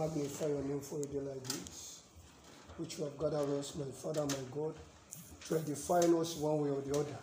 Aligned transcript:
magnify 0.00 0.46
your 0.46 0.62
name 0.62 0.80
for 0.80 0.98
a 0.98 1.04
day 1.04 1.20
like 1.20 1.42
this, 1.42 2.02
which 2.78 2.96
you 2.96 3.04
have 3.04 3.18
gathered 3.18 3.50
us, 3.58 3.74
my 3.74 3.84
Father, 3.84 4.24
my 4.24 4.42
God, 4.50 4.74
to 5.46 5.58
edify 5.58 5.98
us 5.98 6.36
one 6.36 6.62
way 6.62 6.70
or 6.70 6.80
the 6.80 6.98
other. 6.98 7.18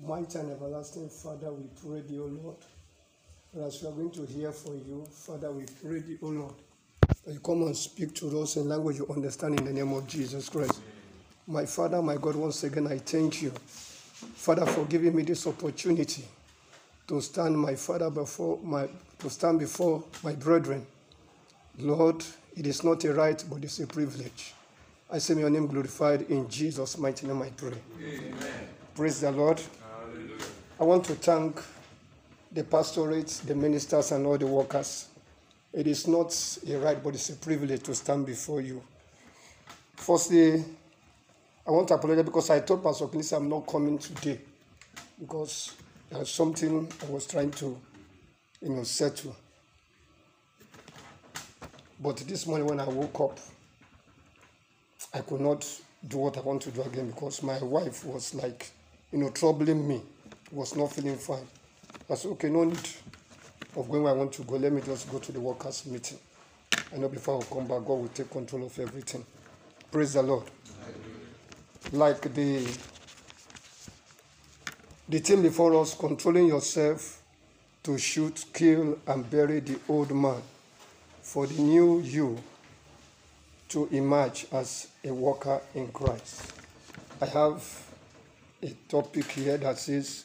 Mighty 0.00 0.38
and 0.38 0.52
everlasting 0.52 1.10
Father, 1.10 1.52
we 1.52 1.64
pray 1.84 2.00
thee, 2.00 2.18
O 2.18 2.24
Lord. 2.24 2.56
And 3.52 3.64
as 3.64 3.82
we 3.82 3.88
are 3.88 3.92
going 3.92 4.10
to 4.12 4.24
hear 4.24 4.50
from 4.50 4.78
you, 4.78 5.04
Father, 5.10 5.50
we 5.50 5.64
pray 5.82 5.98
thee, 5.98 6.18
O 6.22 6.28
Lord, 6.28 6.54
that 7.26 7.34
you 7.34 7.40
come 7.40 7.62
and 7.64 7.76
speak 7.76 8.14
to 8.14 8.40
us 8.40 8.56
in 8.56 8.66
language 8.66 8.96
you 8.96 9.06
understand 9.08 9.60
in 9.60 9.66
the 9.66 9.72
name 9.72 9.92
of 9.92 10.06
Jesus 10.06 10.48
Christ. 10.48 10.80
My 11.46 11.66
Father, 11.66 12.00
my 12.00 12.16
God, 12.16 12.36
once 12.36 12.64
again, 12.64 12.86
I 12.86 12.96
thank 12.96 13.42
you, 13.42 13.50
Father, 13.50 14.64
for 14.64 14.86
giving 14.86 15.14
me 15.14 15.22
this 15.22 15.46
opportunity 15.46 16.24
to 17.08 17.20
stand, 17.20 17.58
my 17.58 17.74
Father, 17.74 18.08
before 18.08 18.58
my 18.62 18.88
to 19.18 19.28
stand 19.28 19.58
before 19.58 20.02
my 20.22 20.32
brethren. 20.32 20.86
Lord, 21.78 22.24
it 22.56 22.66
is 22.66 22.82
not 22.82 23.04
a 23.04 23.12
right, 23.12 23.42
but 23.48 23.62
it's 23.62 23.78
a 23.78 23.86
privilege. 23.86 24.54
I 25.10 25.18
say, 25.18 25.34
may 25.34 25.40
your 25.42 25.50
name 25.50 25.66
glorified 25.66 26.22
in 26.22 26.48
Jesus' 26.48 26.98
mighty 26.98 27.26
name. 27.26 27.40
I 27.40 27.50
pray. 27.50 27.72
Amen. 28.02 28.34
Praise 28.94 29.20
the 29.20 29.30
Lord. 29.30 29.60
Hallelujah. 29.80 30.36
I 30.80 30.84
want 30.84 31.04
to 31.04 31.14
thank 31.14 31.62
the 32.52 32.64
pastorates, 32.64 33.40
the 33.40 33.54
ministers, 33.54 34.12
and 34.12 34.26
all 34.26 34.36
the 34.36 34.46
workers. 34.46 35.08
It 35.72 35.86
is 35.86 36.08
not 36.08 36.34
a 36.68 36.78
right, 36.78 37.02
but 37.02 37.14
it's 37.14 37.30
a 37.30 37.36
privilege 37.36 37.82
to 37.84 37.94
stand 37.94 38.26
before 38.26 38.60
you. 38.60 38.82
Firstly, 39.96 40.64
I 41.66 41.70
want 41.70 41.88
to 41.88 41.94
apologize 41.94 42.24
because 42.24 42.50
I 42.50 42.60
told 42.60 42.82
Pastor 42.82 43.06
Clint 43.06 43.30
I'm 43.32 43.48
not 43.48 43.66
coming 43.66 43.98
today 43.98 44.40
because 45.20 45.74
there's 46.10 46.30
something 46.30 46.90
I 47.06 47.10
was 47.10 47.26
trying 47.26 47.50
to, 47.52 47.78
you 48.62 48.68
know, 48.70 48.82
settle. 48.82 49.36
But 52.00 52.18
this 52.18 52.46
morning 52.46 52.68
when 52.68 52.78
I 52.78 52.88
woke 52.88 53.20
up, 53.20 53.38
I 55.12 55.20
could 55.20 55.40
not 55.40 55.66
do 56.06 56.18
what 56.18 56.36
I 56.36 56.40
want 56.40 56.62
to 56.62 56.70
do 56.70 56.82
again 56.82 57.08
because 57.10 57.42
my 57.42 57.58
wife 57.58 58.04
was 58.04 58.34
like, 58.34 58.70
you 59.10 59.18
know, 59.18 59.30
troubling 59.30 59.86
me, 59.86 60.00
was 60.52 60.76
not 60.76 60.92
feeling 60.92 61.16
fine. 61.16 61.46
I 62.08 62.14
said, 62.14 62.30
okay, 62.32 62.50
no 62.50 62.64
need 62.64 62.88
of 63.76 63.90
going 63.90 64.04
where 64.04 64.12
I 64.12 64.16
want 64.16 64.32
to 64.34 64.42
go. 64.42 64.56
Let 64.56 64.72
me 64.72 64.80
just 64.80 65.10
go 65.10 65.18
to 65.18 65.32
the 65.32 65.40
workers' 65.40 65.86
meeting. 65.86 66.18
I 66.94 66.98
know 66.98 67.08
before 67.08 67.42
I 67.42 67.44
come 67.52 67.66
back, 67.66 67.78
God 67.80 67.88
will 67.88 68.10
take 68.14 68.30
control 68.30 68.66
of 68.66 68.78
everything. 68.78 69.26
Praise 69.90 70.14
the 70.14 70.22
Lord. 70.22 70.44
Like 71.92 72.32
the 72.32 72.64
the 75.08 75.18
thing 75.18 75.42
before 75.42 75.80
us, 75.80 75.94
controlling 75.94 76.46
yourself 76.46 77.22
to 77.82 77.98
shoot, 77.98 78.44
kill, 78.52 78.98
and 79.06 79.28
bury 79.28 79.60
the 79.60 79.80
old 79.88 80.14
man 80.14 80.42
for 81.28 81.46
the 81.46 81.60
new 81.60 82.00
you 82.00 82.38
to 83.68 83.86
emerge 83.92 84.46
as 84.50 84.88
a 85.04 85.12
worker 85.12 85.60
in 85.74 85.86
Christ. 85.88 86.54
I 87.20 87.26
have 87.26 87.62
a 88.62 88.70
topic 88.88 89.30
here 89.32 89.58
that 89.58 89.78
says, 89.78 90.24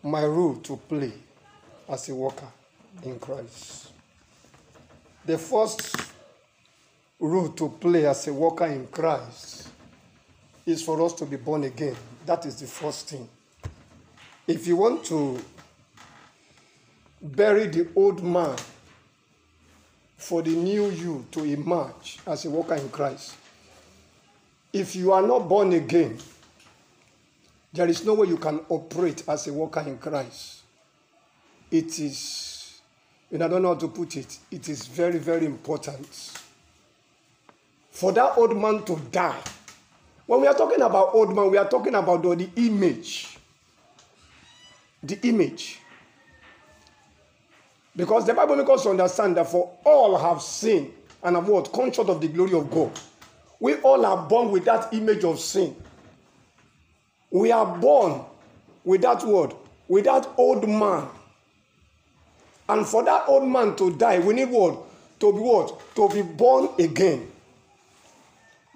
My 0.00 0.24
role 0.24 0.54
to 0.58 0.76
play 0.76 1.12
as 1.88 2.08
a 2.08 2.14
worker 2.14 2.46
in 3.02 3.18
Christ. 3.18 3.90
The 5.26 5.38
first 5.38 5.96
role 7.18 7.48
to 7.48 7.68
play 7.70 8.06
as 8.06 8.28
a 8.28 8.32
worker 8.32 8.66
in 8.66 8.86
Christ 8.86 9.70
is 10.64 10.84
for 10.84 11.04
us 11.04 11.14
to 11.14 11.26
be 11.26 11.34
born 11.36 11.64
again. 11.64 11.96
That 12.26 12.46
is 12.46 12.60
the 12.60 12.68
first 12.68 13.08
thing. 13.08 13.28
If 14.46 14.68
you 14.68 14.76
want 14.76 15.02
to 15.06 15.42
bury 17.20 17.66
the 17.66 17.88
old 17.96 18.22
man 18.22 18.56
for 20.18 20.42
the 20.42 20.50
new 20.50 20.90
you 20.90 21.24
to 21.30 21.44
emerge 21.44 22.18
as 22.26 22.44
a 22.44 22.50
worker 22.50 22.74
in 22.74 22.88
Christ. 22.90 23.36
If 24.72 24.94
you 24.96 25.12
are 25.12 25.22
not 25.22 25.48
born 25.48 25.72
again, 25.72 26.18
there 27.72 27.88
is 27.88 28.04
no 28.04 28.14
way 28.14 28.26
you 28.28 28.36
can 28.36 28.60
operate 28.68 29.22
as 29.28 29.46
a 29.46 29.52
worker 29.52 29.80
in 29.80 29.96
Christ. 29.96 30.62
It 31.70 31.98
is, 32.00 32.80
and 33.30 33.44
I 33.44 33.48
don't 33.48 33.62
know 33.62 33.74
how 33.74 33.80
to 33.80 33.88
put 33.88 34.16
it, 34.16 34.38
it 34.50 34.68
is 34.68 34.86
very, 34.86 35.18
very 35.18 35.46
important 35.46 36.08
for 37.90 38.12
that 38.12 38.36
old 38.36 38.56
man 38.56 38.84
to 38.84 38.96
die. 39.12 39.40
When 40.26 40.40
we 40.40 40.46
are 40.46 40.54
talking 40.54 40.82
about 40.82 41.14
old 41.14 41.34
man, 41.34 41.50
we 41.50 41.58
are 41.58 41.68
talking 41.68 41.94
about 41.94 42.22
the 42.22 42.48
image. 42.56 43.38
The 45.02 45.18
image. 45.26 45.80
Because 47.98 48.26
the 48.26 48.32
Bible 48.32 48.54
makes 48.54 48.70
us 48.70 48.86
understand 48.86 49.36
that 49.38 49.50
for 49.50 49.76
all 49.84 50.16
have 50.16 50.40
sinned 50.40 50.92
and 51.20 51.34
have 51.34 51.48
what? 51.48 51.72
Come 51.72 51.90
short 51.90 52.08
of 52.08 52.20
the 52.20 52.28
glory 52.28 52.52
of 52.54 52.70
God. 52.70 52.92
We 53.58 53.74
all 53.80 54.06
are 54.06 54.28
born 54.28 54.52
with 54.52 54.64
that 54.66 54.94
image 54.94 55.24
of 55.24 55.40
sin. 55.40 55.74
We 57.32 57.50
are 57.50 57.66
born 57.66 58.20
with 58.84 59.02
that 59.02 59.24
word, 59.24 59.52
with 59.88 60.04
that 60.04 60.28
old 60.36 60.68
man. 60.68 61.08
And 62.68 62.86
for 62.86 63.02
that 63.02 63.24
old 63.26 63.48
man 63.48 63.74
to 63.74 63.92
die, 63.96 64.20
we 64.20 64.32
need 64.32 64.50
what? 64.50 64.78
To 65.18 65.32
be 65.32 65.40
what? 65.40 65.96
To 65.96 66.08
be 66.08 66.22
born 66.22 66.68
again. 66.78 67.28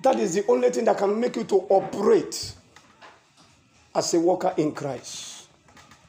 That 0.03 0.19
is 0.19 0.35
the 0.35 0.45
only 0.49 0.71
thing 0.71 0.85
that 0.87 0.99
can 0.99 1.21
make 1.21 1.37
you 1.37 1.45
to 1.45 1.59
operate 1.69 2.55
as 3.95 4.15
a 4.15 4.19
worker 4.19 4.53
in 4.57 4.73
Christ. 4.73 5.47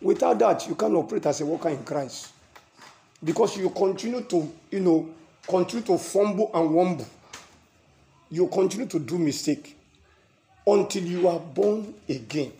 Without 0.01 0.39
that, 0.39 0.67
you 0.67 0.73
can't 0.73 0.95
operate 0.95 1.27
as 1.27 1.41
a 1.41 1.45
worker 1.45 1.69
in 1.69 1.83
Christ 1.83 2.32
because 3.23 3.57
you 3.57 3.69
continue 3.69 4.21
to, 4.21 4.51
you 4.71 4.79
know, 4.79 5.09
continue 5.47 5.85
to 5.85 5.97
fumble 5.97 6.51
and 6.53 6.69
wumble. 6.69 7.05
You 8.29 8.47
continue 8.47 8.87
to 8.87 8.99
do 8.99 9.17
mistake 9.17 9.77
until 10.65 11.03
you 11.03 11.27
are 11.27 11.39
born 11.39 11.93
again. 12.09 12.51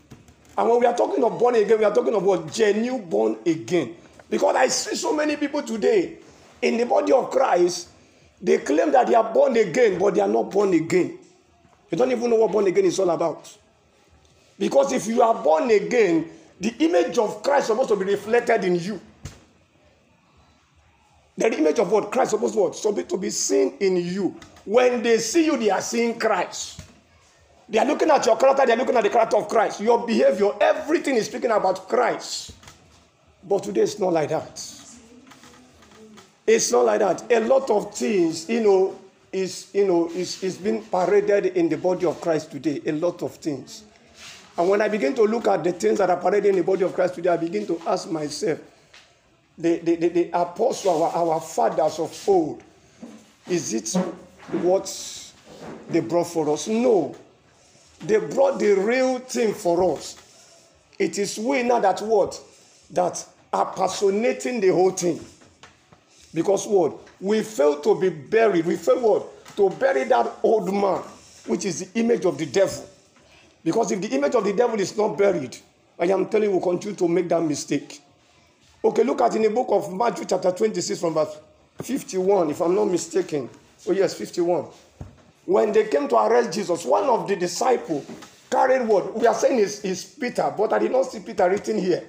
And 0.57 0.69
when 0.69 0.79
we 0.79 0.85
are 0.85 0.95
talking 0.95 1.23
of 1.23 1.39
born 1.39 1.55
again, 1.55 1.79
we 1.79 1.85
are 1.85 1.93
talking 1.93 2.13
about 2.13 2.51
genuine 2.53 3.09
born 3.09 3.37
again. 3.45 3.95
Because 4.29 4.55
I 4.55 4.67
see 4.67 4.95
so 4.95 5.15
many 5.15 5.35
people 5.35 5.63
today 5.63 6.17
in 6.61 6.77
the 6.77 6.85
body 6.85 7.11
of 7.11 7.29
Christ, 7.31 7.89
they 8.41 8.59
claim 8.59 8.91
that 8.91 9.07
they 9.07 9.15
are 9.15 9.33
born 9.33 9.57
again, 9.57 9.97
but 9.97 10.15
they 10.15 10.21
are 10.21 10.27
not 10.27 10.51
born 10.51 10.73
again. 10.73 11.17
You 11.89 11.97
don't 11.97 12.11
even 12.11 12.29
know 12.29 12.37
what 12.37 12.51
born 12.51 12.67
again 12.67 12.85
is 12.85 12.99
all 12.99 13.09
about. 13.09 13.57
Because 14.59 14.91
if 14.93 15.07
you 15.07 15.21
are 15.21 15.43
born 15.43 15.69
again, 15.71 16.29
the 16.59 16.73
image 16.79 17.17
of 17.17 17.41
Christ 17.41 17.63
is 17.63 17.67
supposed 17.67 17.89
to 17.89 17.95
be 17.95 18.05
reflected 18.05 18.63
in 18.63 18.75
you. 18.75 19.01
The 21.37 21.57
image 21.57 21.79
of 21.79 21.91
what 21.91 22.11
Christ 22.11 22.31
supposed 22.31 22.53
to 22.53 22.59
what? 22.59 22.75
Supposed 22.75 23.09
to 23.09 23.17
be 23.17 23.29
seen 23.29 23.75
in 23.79 23.97
you. 23.97 24.35
When 24.65 25.01
they 25.01 25.17
see 25.17 25.45
you, 25.45 25.57
they 25.57 25.71
are 25.71 25.81
seeing 25.81 26.19
Christ. 26.19 26.81
They 27.67 27.79
are 27.79 27.85
looking 27.85 28.09
at 28.11 28.25
your 28.25 28.37
character, 28.37 28.65
they 28.65 28.73
are 28.73 28.77
looking 28.77 28.95
at 28.95 29.03
the 29.03 29.09
character 29.09 29.37
of 29.37 29.47
Christ. 29.47 29.81
Your 29.81 30.05
behavior, 30.05 30.51
everything 30.61 31.15
is 31.15 31.25
speaking 31.25 31.51
about 31.51 31.87
Christ. 31.87 32.51
But 33.47 33.63
today 33.63 33.81
it's 33.81 33.99
not 33.99 34.13
like 34.13 34.29
that. 34.29 34.61
It's 36.45 36.71
not 36.71 36.85
like 36.85 36.99
that. 36.99 37.31
A 37.31 37.39
lot 37.39 37.69
of 37.69 37.95
things, 37.95 38.49
you 38.49 38.61
know, 38.61 38.99
is 39.31 39.69
you 39.73 39.87
know 39.87 40.09
is, 40.09 40.43
is 40.43 40.57
being 40.57 40.83
paraded 40.83 41.57
in 41.57 41.67
the 41.67 41.77
body 41.77 42.05
of 42.05 42.21
Christ 42.21 42.51
today. 42.51 42.81
A 42.85 42.91
lot 42.91 43.23
of 43.23 43.35
things. 43.35 43.83
And 44.57 44.69
when 44.69 44.81
I 44.81 44.87
begin 44.87 45.15
to 45.15 45.23
look 45.23 45.47
at 45.47 45.63
the 45.63 45.71
things 45.71 45.97
that 45.97 46.09
are 46.09 46.17
paraded 46.17 46.51
in 46.51 46.57
the 46.57 46.63
body 46.63 46.83
of 46.83 46.93
Christ 46.93 47.15
today, 47.15 47.29
I 47.31 47.37
begin 47.37 47.65
to 47.67 47.81
ask 47.87 48.09
myself, 48.09 48.59
the, 49.57 49.79
the, 49.79 49.95
the, 49.95 50.09
the 50.09 50.29
apostle, 50.33 51.03
our, 51.03 51.11
our 51.11 51.41
fathers 51.41 51.99
of 51.99 52.29
old, 52.29 52.63
is 53.47 53.73
it 53.73 53.93
what 54.61 55.33
they 55.89 55.99
brought 55.99 56.27
for 56.27 56.49
us? 56.49 56.67
No. 56.67 57.15
They 58.01 58.17
brought 58.17 58.59
the 58.59 58.73
real 58.73 59.19
thing 59.19 59.53
for 59.53 59.95
us. 59.95 60.17
It 60.99 61.17
is 61.17 61.37
we 61.37 61.63
now 61.63 61.79
that 61.79 62.01
what? 62.01 62.39
That 62.91 63.25
are 63.51 63.65
personating 63.65 64.59
the 64.59 64.69
whole 64.69 64.91
thing. 64.91 65.23
Because 66.33 66.65
what? 66.67 66.97
We 67.21 67.43
fail 67.43 67.79
to 67.81 67.99
be 67.99 68.09
buried. 68.09 68.65
We 68.65 68.75
fail 68.75 68.99
what? 68.99 69.55
To 69.55 69.69
bury 69.69 70.05
that 70.05 70.31
old 70.41 70.73
man, 70.73 71.01
which 71.45 71.65
is 71.65 71.91
the 71.91 71.99
image 71.99 72.25
of 72.25 72.37
the 72.37 72.45
devil. 72.45 72.89
Because 73.63 73.91
if 73.91 74.01
the 74.01 74.09
image 74.09 74.35
of 74.35 74.43
the 74.43 74.53
devil 74.53 74.79
is 74.79 74.97
not 74.97 75.17
buried, 75.17 75.55
I 75.97 76.05
am 76.05 76.27
telling 76.27 76.49
you, 76.49 76.57
we'll 76.57 76.61
continue 76.61 76.97
to 76.97 77.07
make 77.07 77.29
that 77.29 77.41
mistake. 77.43 78.01
Okay, 78.85 79.03
look 79.03 79.21
at 79.21 79.33
in 79.35 79.43
the 79.43 79.49
book 79.49 79.67
of 79.69 79.93
Matthew, 79.93 80.25
chapter 80.25 80.51
26, 80.51 80.99
from 80.99 81.13
verse 81.13 81.37
51, 81.81 82.49
if 82.49 82.61
I'm 82.61 82.75
not 82.75 82.85
mistaken. 82.85 83.49
Oh, 83.87 83.93
yes, 83.93 84.13
51. 84.13 84.65
When 85.45 85.71
they 85.71 85.87
came 85.87 86.09
to 86.09 86.17
arrest 86.17 86.51
Jesus, 86.51 86.83
one 86.83 87.05
of 87.05 87.25
the 87.25 87.37
disciples 87.37 88.05
carried 88.51 88.85
what 88.85 89.17
we 89.17 89.25
are 89.25 89.33
saying 89.33 89.59
is, 89.59 89.85
is 89.85 90.03
Peter, 90.03 90.53
but 90.57 90.73
I 90.73 90.79
did 90.79 90.91
not 90.91 91.03
see 91.03 91.21
Peter 91.21 91.49
written 91.49 91.79
here. 91.79 92.03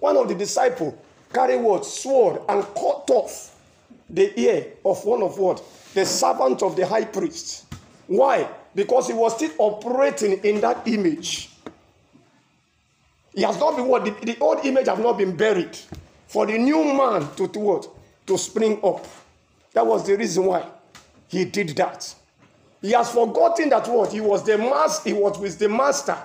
One 0.00 0.16
of 0.16 0.26
the 0.26 0.34
disciples 0.34 0.94
carried 1.32 1.60
what 1.60 1.86
sword 1.86 2.42
and 2.48 2.64
cut 2.74 3.08
off 3.10 3.56
the 4.10 4.38
ear 4.38 4.66
of 4.84 5.04
one 5.04 5.22
of 5.22 5.38
what 5.38 5.62
the 5.94 6.04
servant 6.04 6.60
of 6.62 6.74
the 6.74 6.86
high 6.86 7.04
priest. 7.04 7.66
Why? 8.08 8.48
Because 8.74 9.06
he 9.06 9.12
was 9.12 9.36
still 9.36 9.52
operating 9.58 10.40
in 10.44 10.60
that 10.60 10.88
image. 10.88 11.50
He 13.32 13.42
has 13.42 13.58
not 13.60 13.76
been 13.76 13.86
what 13.86 14.04
the, 14.04 14.10
the 14.24 14.36
old 14.40 14.64
image 14.64 14.86
have 14.86 14.98
not 14.98 15.18
been 15.18 15.36
buried 15.36 15.78
for 16.26 16.46
the 16.46 16.58
new 16.58 16.84
man 16.84 17.28
to, 17.36 17.48
to 17.48 17.58
what 17.58 17.88
to 18.26 18.36
spring 18.36 18.80
up. 18.82 19.06
That 19.72 19.86
was 19.86 20.06
the 20.06 20.16
reason 20.16 20.46
why 20.46 20.66
he 21.28 21.44
did 21.44 21.68
that. 21.76 22.14
He 22.82 22.92
has 22.92 23.10
forgotten 23.10 23.68
that 23.70 23.88
what 23.88 24.12
he 24.12 24.20
was 24.20 24.44
the 24.44 24.58
master, 24.58 25.10
he 25.10 25.12
was 25.12 25.38
with 25.38 25.58
the 25.58 25.68
master 25.68 26.16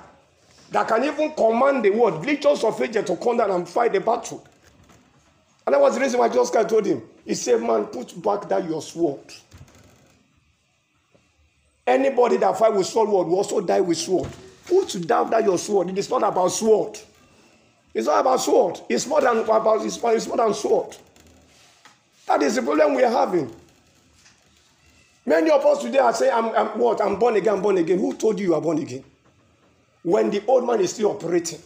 that 0.72 0.88
can 0.88 1.04
even 1.04 1.34
command 1.34 1.84
the 1.84 1.90
word, 1.90 2.26
legions 2.26 2.64
of 2.64 2.82
angels 2.82 3.06
to 3.06 3.16
come 3.18 3.38
down 3.38 3.52
and 3.52 3.68
fight 3.68 3.94
the 3.94 4.00
battle. 4.00 4.46
And 5.66 5.74
that 5.74 5.82
was 5.82 5.96
the 5.96 6.02
reason 6.02 6.20
why 6.20 6.30
Jesus 6.30 6.50
Christ 6.50 6.70
told 6.70 6.86
him, 6.86 7.02
He 7.26 7.36
said, 7.36 7.62
Man, 7.62 7.86
put 7.86 8.22
back 8.22 8.48
that 8.50 8.68
your 8.68 8.82
sword. 8.82 9.20
Anybody 11.86 12.38
that 12.38 12.58
fight 12.58 12.74
with 12.74 12.88
sword 12.88 13.10
will 13.10 13.36
also 13.36 13.60
die 13.60 13.82
with 13.82 13.98
sword. 13.98 14.30
Put 14.66 15.06
down 15.08 15.30
that 15.32 15.44
your 15.44 15.58
sword. 15.58 15.90
It 15.90 15.98
is 15.98 16.10
not 16.10 16.24
about 16.24 16.50
sword. 16.50 16.98
It's 17.94 18.08
not 18.08 18.22
about 18.22 18.40
sword. 18.40 18.80
It's 18.88 19.06
more 19.06 19.22
than 19.22 19.40
about 19.40 19.86
it's 19.86 20.02
more, 20.02 20.38
than 20.38 20.54
sword. 20.54 20.96
That 22.28 22.42
is 22.42 22.56
the 22.56 22.62
problem 22.62 22.96
we 22.96 23.04
are 23.04 23.12
having. 23.12 23.54
Many 25.26 25.52
of 25.52 25.66
us 25.66 25.82
today 25.82 26.00
are 26.00 26.14
saying, 26.14 26.32
I'm, 26.34 26.46
I'm 26.56 26.80
what? 26.80 27.02
I'm 27.02 27.20
born 27.20 27.36
again, 27.36 27.56
I'm 27.56 27.62
born 27.62 27.78
again. 27.78 28.00
Who 28.00 28.14
told 28.14 28.40
you 28.40 28.48
you 28.48 28.56
are 28.56 28.62
born 28.62 28.80
again? 28.80 29.04
When 30.04 30.30
the 30.30 30.44
old 30.48 30.66
man 30.66 30.80
is 30.80 30.94
still 30.94 31.12
operating, 31.12 31.60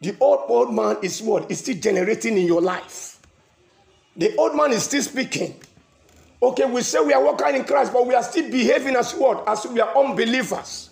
the 0.00 0.14
old 0.20 0.44
old 0.48 0.74
man 0.74 0.98
is 1.02 1.20
what? 1.22 1.50
Is 1.50 1.60
still 1.60 1.76
generating 1.76 2.36
in 2.36 2.46
your 2.46 2.60
life. 2.60 3.18
The 4.16 4.36
old 4.36 4.54
man 4.54 4.70
is 4.72 4.84
still 4.84 5.02
speaking. 5.02 5.60
Okay, 6.42 6.66
we 6.66 6.82
say 6.82 7.00
we 7.00 7.14
are 7.14 7.24
walking 7.24 7.56
in 7.56 7.64
Christ, 7.64 7.92
but 7.92 8.06
we 8.06 8.14
are 8.14 8.22
still 8.22 8.50
behaving 8.50 8.94
as 8.96 9.14
what? 9.14 9.48
As 9.48 9.66
we 9.66 9.80
are 9.80 9.96
unbelievers. 9.96 10.90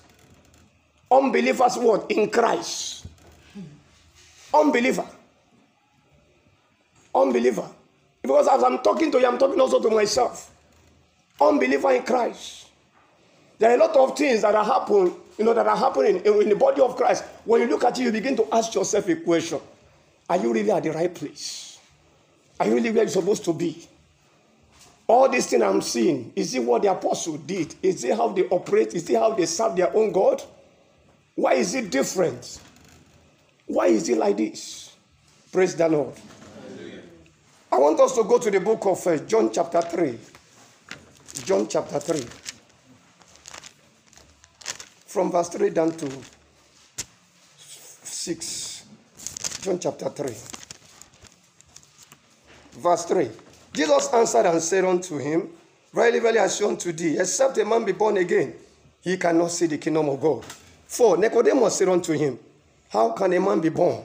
Unbelievers 1.11 1.77
what? 1.77 2.11
In 2.11 2.31
Christ. 2.31 3.07
Unbeliever. 4.55 5.07
Unbeliever. 7.15 7.69
Because 8.23 8.49
as 8.49 8.63
I'm 8.63 8.79
talking 8.79 9.11
to 9.13 9.19
you, 9.19 9.27
I'm 9.27 9.39
talking 9.39 9.61
also 9.61 9.81
to 9.81 9.91
myself. 9.91 10.51
Unbeliever 11.41 11.93
in 11.93 12.03
Christ. 12.03 12.69
There 13.59 13.71
are 13.71 13.75
a 13.75 13.79
lot 13.79 13.97
of 13.97 14.17
things 14.17 14.43
that 14.43 14.55
are 14.55 14.65
happening, 14.65 15.15
you 15.39 15.45
know, 15.45 15.55
that 15.55 15.67
are 15.67 15.77
happening 15.77 16.17
in, 16.25 16.43
in 16.43 16.49
the 16.49 16.57
body 16.57 16.81
of 16.81 16.97
Christ. 16.97 17.25
When 17.45 17.61
you 17.61 17.69
look 17.69 17.85
at 17.85 17.99
it, 17.99 18.03
you 18.03 18.13
begin 18.13 18.37
to 18.37 18.47
ask 18.53 18.75
yourself 18.75 19.09
a 19.09 19.17
question. 19.17 19.61
Are 20.29 20.37
you 20.37 20.53
really 20.53 20.71
at 20.71 20.83
the 20.83 20.93
right 20.93 21.15
place? 21.15 21.79
Are 22.59 22.67
you 22.67 22.75
really 22.75 22.91
where 22.91 23.03
you're 23.03 23.09
supposed 23.09 23.45
to 23.45 23.53
be? 23.53 23.87
All 25.07 25.29
this 25.29 25.49
thing 25.49 25.63
I'm 25.63 25.83
seeing, 25.83 26.33
is 26.35 26.55
it 26.55 26.63
what 26.63 26.83
the 26.83 26.91
apostle 26.91 27.37
did? 27.37 27.75
Is 27.83 28.05
it 28.05 28.17
how 28.17 28.29
they 28.29 28.45
operate? 28.45 28.95
Is 28.95 29.09
it 29.11 29.19
how 29.19 29.33
they 29.33 29.47
serve 29.47 29.77
their 29.77 29.95
own 29.95 30.13
God? 30.13 30.43
Why 31.35 31.55
is 31.55 31.75
it 31.75 31.91
different? 31.91 32.61
Why 33.67 33.87
is 33.87 34.09
it 34.09 34.19
like 34.19 34.37
this? 34.37 34.95
Praise 35.53 35.75
the 35.77 35.89
Lord. 35.89 36.15
Hallelujah. 36.69 37.03
I 37.71 37.79
want 37.79 38.01
us 38.01 38.15
to 38.17 38.25
go 38.25 38.39
to 38.39 38.51
the 38.51 38.61
book 38.61 38.85
of 38.87 39.07
uh, 39.07 39.19
John, 39.19 39.51
chapter 39.53 39.81
3. 39.81 40.19
John, 41.45 41.67
chapter 41.69 42.01
3. 42.01 42.21
From 45.07 45.31
verse 45.31 45.49
3 45.51 45.71
down 45.71 45.93
to 45.93 46.11
6. 47.59 48.85
John, 49.61 49.79
chapter 49.79 50.09
3. 50.09 50.35
Verse 52.81 53.05
3. 53.05 53.29
Jesus 53.73 54.09
answered 54.13 54.47
and 54.47 54.61
said 54.61 54.85
unto 54.85 55.19
him, 55.19 55.49
Verily, 55.93 56.21
verily, 56.21 56.39
I 56.39 56.47
say 56.47 56.65
unto 56.65 56.93
thee, 56.93 57.19
except 57.19 57.59
a 57.59 57.65
man 57.65 57.85
be 57.85 57.93
born 57.93 58.17
again, 58.17 58.55
he 59.03 59.17
cannot 59.19 59.51
see 59.51 59.67
the 59.67 59.77
kingdom 59.79 60.09
of 60.09 60.21
God. 60.21 60.45
For 60.87 61.17
Nicodemus 61.19 61.77
said 61.77 61.89
unto 61.89 62.13
him, 62.13 62.39
How 62.93 63.13
can 63.13 63.33
a 63.33 63.41
man 63.41 63.61
be 63.61 63.71
born 63.71 64.03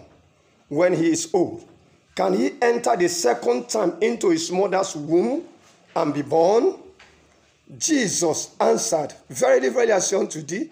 when 0.70 0.94
he 0.94 1.12
is 1.12 1.30
old? 1.34 1.68
Can 2.16 2.34
he 2.34 2.54
enter 2.62 2.96
the 2.96 3.10
second 3.10 3.68
time 3.68 3.98
into 4.00 4.30
his 4.30 4.50
mother's 4.50 4.96
womb 4.96 5.44
and 5.94 6.14
be 6.14 6.22
born? 6.22 6.76
Jesus 7.78 8.56
answered, 8.62 9.14
Verily, 9.30 9.68
verily, 9.68 9.92
I 9.92 10.00
say 10.00 10.16
unto 10.16 10.42
thee, 10.42 10.70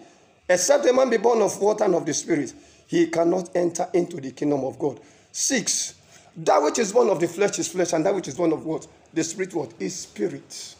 except 0.47 0.85
a 0.85 0.93
man 0.93 1.09
be 1.09 1.17
born 1.17 1.41
of 1.41 1.59
water 1.59 1.83
and 1.83 1.93
of 1.93 2.05
the 2.05 2.13
Spirit, 2.13 2.53
he 2.87 3.07
cannot 3.07 3.53
enter 3.53 3.85
into 3.93 4.21
the 4.21 4.31
kingdom 4.31 4.63
of 4.63 4.79
God. 4.79 4.97
Six, 5.33 5.95
that 6.37 6.63
which 6.63 6.79
is 6.79 6.93
born 6.93 7.09
of 7.09 7.19
the 7.19 7.27
flesh 7.27 7.59
is 7.59 7.67
flesh, 7.67 7.91
and 7.91 8.05
that 8.05 8.15
which 8.15 8.29
is 8.29 8.35
born 8.35 8.53
of 8.53 8.65
what? 8.65 8.87
The 9.13 9.25
spirit 9.25 9.53
what? 9.53 9.73
Is 9.77 9.93
spirit. 9.93 10.75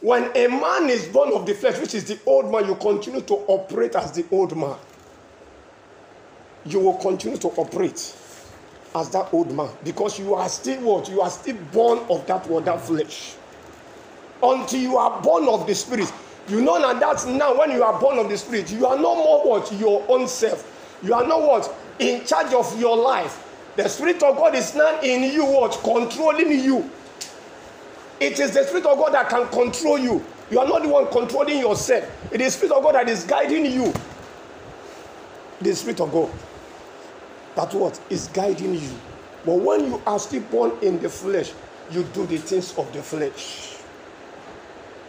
When 0.00 0.34
a 0.34 0.48
man 0.48 0.88
is 0.88 1.08
born 1.08 1.34
of 1.34 1.44
the 1.44 1.52
flesh, 1.52 1.78
which 1.78 1.94
is 1.94 2.04
the 2.04 2.18
old 2.24 2.50
man, 2.50 2.66
you 2.66 2.74
continue 2.76 3.20
to 3.20 3.34
operate 3.48 3.94
as 3.96 4.12
the 4.12 4.24
old 4.30 4.56
man. 4.56 4.76
You 6.64 6.80
will 6.80 6.98
continue 6.98 7.38
to 7.38 7.48
operate 7.48 8.16
as 8.94 9.10
that 9.10 9.32
old 9.32 9.52
man 9.52 9.70
because 9.84 10.18
you 10.18 10.34
are 10.34 10.48
still 10.48 10.80
what? 10.82 11.08
You 11.08 11.20
are 11.20 11.30
still 11.30 11.56
born 11.72 11.98
of 12.10 12.26
that 12.26 12.46
word, 12.46 12.66
that 12.66 12.80
flesh. 12.80 13.34
Until 14.42 14.80
you 14.80 14.96
are 14.96 15.20
born 15.22 15.48
of 15.48 15.66
the 15.66 15.74
spirit. 15.74 16.12
You 16.48 16.60
know 16.60 16.76
now 16.78 16.94
that's 16.94 17.24
now 17.26 17.56
when 17.56 17.70
you 17.70 17.82
are 17.84 17.98
born 18.00 18.18
of 18.18 18.28
the 18.28 18.36
spirit, 18.36 18.70
you 18.72 18.86
are 18.86 18.96
no 18.96 19.14
more 19.14 19.48
what? 19.48 19.72
Your 19.74 20.04
own 20.08 20.26
self. 20.26 20.68
You 21.02 21.14
are 21.14 21.26
not 21.26 21.42
what? 21.42 21.74
In 21.98 22.24
charge 22.24 22.52
of 22.52 22.78
your 22.80 22.96
life. 22.96 23.48
The 23.76 23.88
Spirit 23.88 24.22
of 24.22 24.36
God 24.36 24.54
is 24.54 24.74
now 24.74 25.00
in 25.00 25.32
you, 25.32 25.44
what? 25.44 25.72
Controlling 25.82 26.50
you. 26.50 26.88
It 28.20 28.38
is 28.38 28.52
the 28.52 28.64
Spirit 28.64 28.86
of 28.86 28.98
God 28.98 29.14
that 29.14 29.28
can 29.28 29.48
control 29.48 29.98
you. 29.98 30.24
You 30.50 30.60
are 30.60 30.68
not 30.68 30.82
the 30.82 30.88
one 30.88 31.10
controlling 31.10 31.58
yourself. 31.58 32.04
It 32.30 32.40
is 32.40 32.54
the 32.54 32.66
Spirit 32.66 32.76
of 32.76 32.82
God 32.82 32.94
that 32.94 33.08
is 33.08 33.24
guiding 33.24 33.64
you. 33.64 33.92
The 35.60 35.74
Spirit 35.74 36.00
of 36.00 36.12
God. 36.12 36.30
That 37.54 37.74
what 37.74 38.00
is 38.08 38.28
guiding 38.28 38.74
you. 38.74 38.90
But 39.44 39.56
when 39.56 39.86
you 39.86 40.02
are 40.06 40.18
still 40.18 40.42
born 40.42 40.72
in 40.82 41.00
the 41.00 41.08
flesh, 41.08 41.52
you 41.90 42.04
do 42.14 42.26
the 42.26 42.38
things 42.38 42.76
of 42.78 42.90
the 42.92 43.02
flesh. 43.02 43.76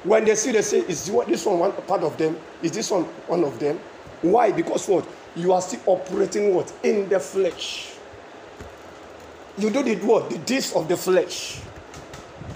When 0.04 0.26
they 0.26 0.36
see, 0.36 0.52
they 0.52 0.62
say, 0.62 0.80
"Is 0.80 1.06
this 1.06 1.46
one 1.46 1.60
one 1.60 1.72
part 1.88 2.04
of 2.04 2.18
them? 2.18 2.38
Is 2.62 2.72
this 2.72 2.92
one 2.92 3.04
one 3.28 3.44
of 3.44 3.58
them?" 3.60 3.80
Why? 4.22 4.52
Because 4.52 4.88
what 4.88 5.06
you 5.36 5.54
are 5.54 5.62
still 5.62 5.82
operating 5.86 6.54
what 6.54 6.72
in 6.84 7.10
the 7.10 7.20
flesh. 7.20 7.94
You 9.58 9.70
do 9.70 9.84
the 9.84 9.96
what? 9.98 10.30
The 10.30 10.38
deeds 10.40 10.74
of 10.74 10.88
the 10.88 10.98
flesh. 10.98 11.62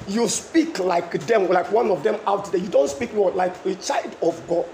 You 0.08 0.28
speak 0.28 0.80
like 0.80 1.12
them, 1.28 1.48
like 1.48 1.72
one 1.72 1.92
of 1.92 2.04
them 2.04 2.20
out 2.26 2.52
there. 2.52 2.60
You 2.60 2.70
don't 2.70 2.90
speak 2.90 3.14
what? 3.14 3.36
Like 3.36 3.54
a 3.66 3.76
child 3.76 4.16
of 4.22 4.42
God. 4.48 4.66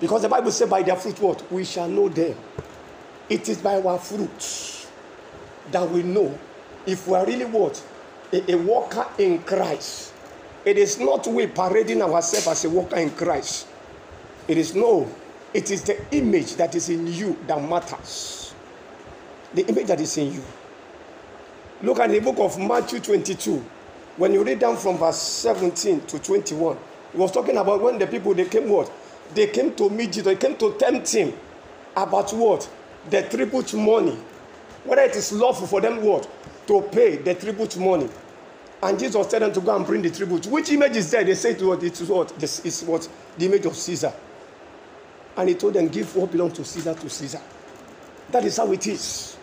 Because 0.00 0.22
the 0.22 0.28
Bible 0.28 0.50
says, 0.50 0.68
by 0.68 0.82
their 0.82 0.96
fruit, 0.96 1.20
what? 1.20 1.52
We 1.52 1.64
shall 1.64 1.88
know 1.88 2.08
them. 2.08 2.36
It 3.28 3.48
is 3.48 3.58
by 3.58 3.80
our 3.80 3.98
fruits 3.98 4.88
that 5.70 5.88
we 5.88 6.02
know 6.02 6.36
if 6.86 7.06
we 7.06 7.14
are 7.14 7.26
really 7.26 7.44
what? 7.44 7.82
A, 8.32 8.52
a 8.52 8.56
walker 8.58 9.06
in 9.18 9.40
Christ. 9.42 10.12
It 10.64 10.78
is 10.78 10.98
not 10.98 11.26
we 11.26 11.46
parading 11.46 12.02
ourselves 12.02 12.46
as 12.46 12.64
a 12.64 12.70
walker 12.70 12.96
in 12.96 13.10
Christ. 13.10 13.66
It 14.48 14.58
is 14.58 14.74
no. 14.74 15.08
It 15.52 15.70
is 15.70 15.82
the 15.82 15.98
image 16.14 16.56
that 16.56 16.74
is 16.74 16.88
in 16.88 17.06
you 17.06 17.36
that 17.46 17.62
matters 17.62 18.40
the 19.54 19.66
image 19.66 19.86
that 19.86 20.00
is 20.00 20.16
in 20.16 20.32
you. 20.32 20.42
Look 21.82 21.98
at 22.00 22.10
the 22.10 22.20
book 22.20 22.38
of 22.38 22.58
Matthew 22.58 23.00
22. 23.00 23.64
When 24.16 24.32
you 24.32 24.44
read 24.44 24.58
down 24.58 24.76
from 24.76 24.98
verse 24.98 25.18
17 25.18 26.02
to 26.02 26.18
21, 26.18 26.76
he 27.12 27.18
was 27.18 27.32
talking 27.32 27.56
about 27.56 27.80
when 27.80 27.98
the 27.98 28.06
people 28.06 28.34
they 28.34 28.44
came 28.44 28.68
what? 28.68 28.90
They 29.34 29.46
came 29.48 29.74
to 29.76 29.88
meet 29.90 30.12
Jesus, 30.12 30.24
they 30.24 30.36
came 30.36 30.56
to 30.56 30.76
tempt 30.78 31.12
him 31.12 31.32
about 31.96 32.32
what? 32.32 32.68
The 33.08 33.22
tribute 33.22 33.74
money. 33.74 34.18
Whether 34.84 35.02
it 35.02 35.16
is 35.16 35.32
lawful 35.32 35.66
for 35.66 35.80
them 35.80 36.02
what? 36.02 36.28
To 36.66 36.82
pay 36.82 37.16
the 37.16 37.34
tribute 37.34 37.76
money. 37.76 38.08
And 38.82 38.98
Jesus 38.98 39.26
told 39.26 39.42
them 39.42 39.52
to 39.52 39.60
go 39.60 39.76
and 39.76 39.86
bring 39.86 40.02
the 40.02 40.10
tribute. 40.10 40.46
Which 40.46 40.70
image 40.70 40.96
is 40.96 41.10
there? 41.10 41.22
They 41.22 41.34
to 41.34 41.66
what? 41.66 41.82
It 41.82 42.00
is 42.00 42.08
what? 42.08 42.28
This 42.40 42.64
is 42.64 42.82
what? 42.82 43.08
The 43.36 43.46
image 43.46 43.66
of 43.66 43.76
Caesar. 43.76 44.12
And 45.36 45.48
he 45.48 45.54
told 45.54 45.74
them, 45.74 45.88
give 45.88 46.14
what 46.16 46.32
belongs 46.32 46.54
to 46.54 46.64
Caesar 46.64 46.94
to 46.94 47.10
Caesar. 47.10 47.40
That 48.30 48.44
is 48.44 48.56
how 48.56 48.72
it 48.72 48.86
is. 48.86 49.36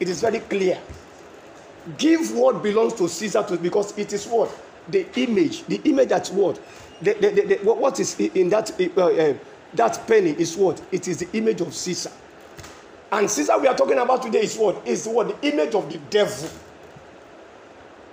It 0.00 0.08
is 0.08 0.20
very 0.20 0.40
clear. 0.40 0.78
Give 1.96 2.34
what 2.34 2.62
belongs 2.62 2.94
to 2.94 3.08
Caesar 3.08 3.42
to 3.44 3.56
because 3.56 3.96
it 3.98 4.12
is 4.12 4.26
what 4.26 4.50
the 4.88 5.06
image, 5.20 5.64
the 5.66 5.80
image 5.84 6.08
that's 6.08 6.30
what 6.30 6.60
the, 7.02 7.14
the, 7.14 7.30
the, 7.30 7.56
the 7.56 7.74
what 7.74 8.00
is 8.00 8.18
in 8.18 8.48
that 8.50 8.70
uh, 8.96 9.06
uh, 9.06 9.34
that 9.74 10.06
penny 10.06 10.30
is 10.30 10.56
what 10.56 10.80
it 10.92 11.08
is 11.08 11.18
the 11.18 11.36
image 11.36 11.60
of 11.60 11.74
Caesar. 11.74 12.12
And 13.10 13.30
Caesar 13.30 13.58
we 13.58 13.66
are 13.66 13.76
talking 13.76 13.98
about 13.98 14.22
today 14.22 14.40
is 14.40 14.56
what 14.56 14.86
is 14.86 15.06
what 15.06 15.28
the 15.40 15.48
image 15.52 15.74
of 15.74 15.90
the 15.92 15.98
devil. 16.10 16.48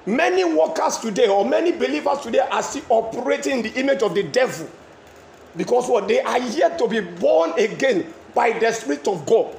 Many 0.05 0.43
workers 0.43 0.97
today 0.97 1.27
or 1.27 1.45
many 1.45 1.71
believers 1.71 2.19
today 2.19 2.39
are 2.39 2.63
still 2.63 2.83
operating 2.89 3.57
in 3.57 3.61
the 3.63 3.79
image 3.79 4.01
of 4.01 4.15
the 4.15 4.23
devil 4.23 4.67
because 5.55 5.87
what 5.87 6.07
they 6.07 6.21
are 6.21 6.39
yet 6.39 6.77
to 6.79 6.87
be 6.87 6.99
born 7.01 7.51
again 7.59 8.11
by 8.33 8.57
the 8.57 8.71
Spirit 8.71 9.07
of 9.07 9.25
God 9.25 9.55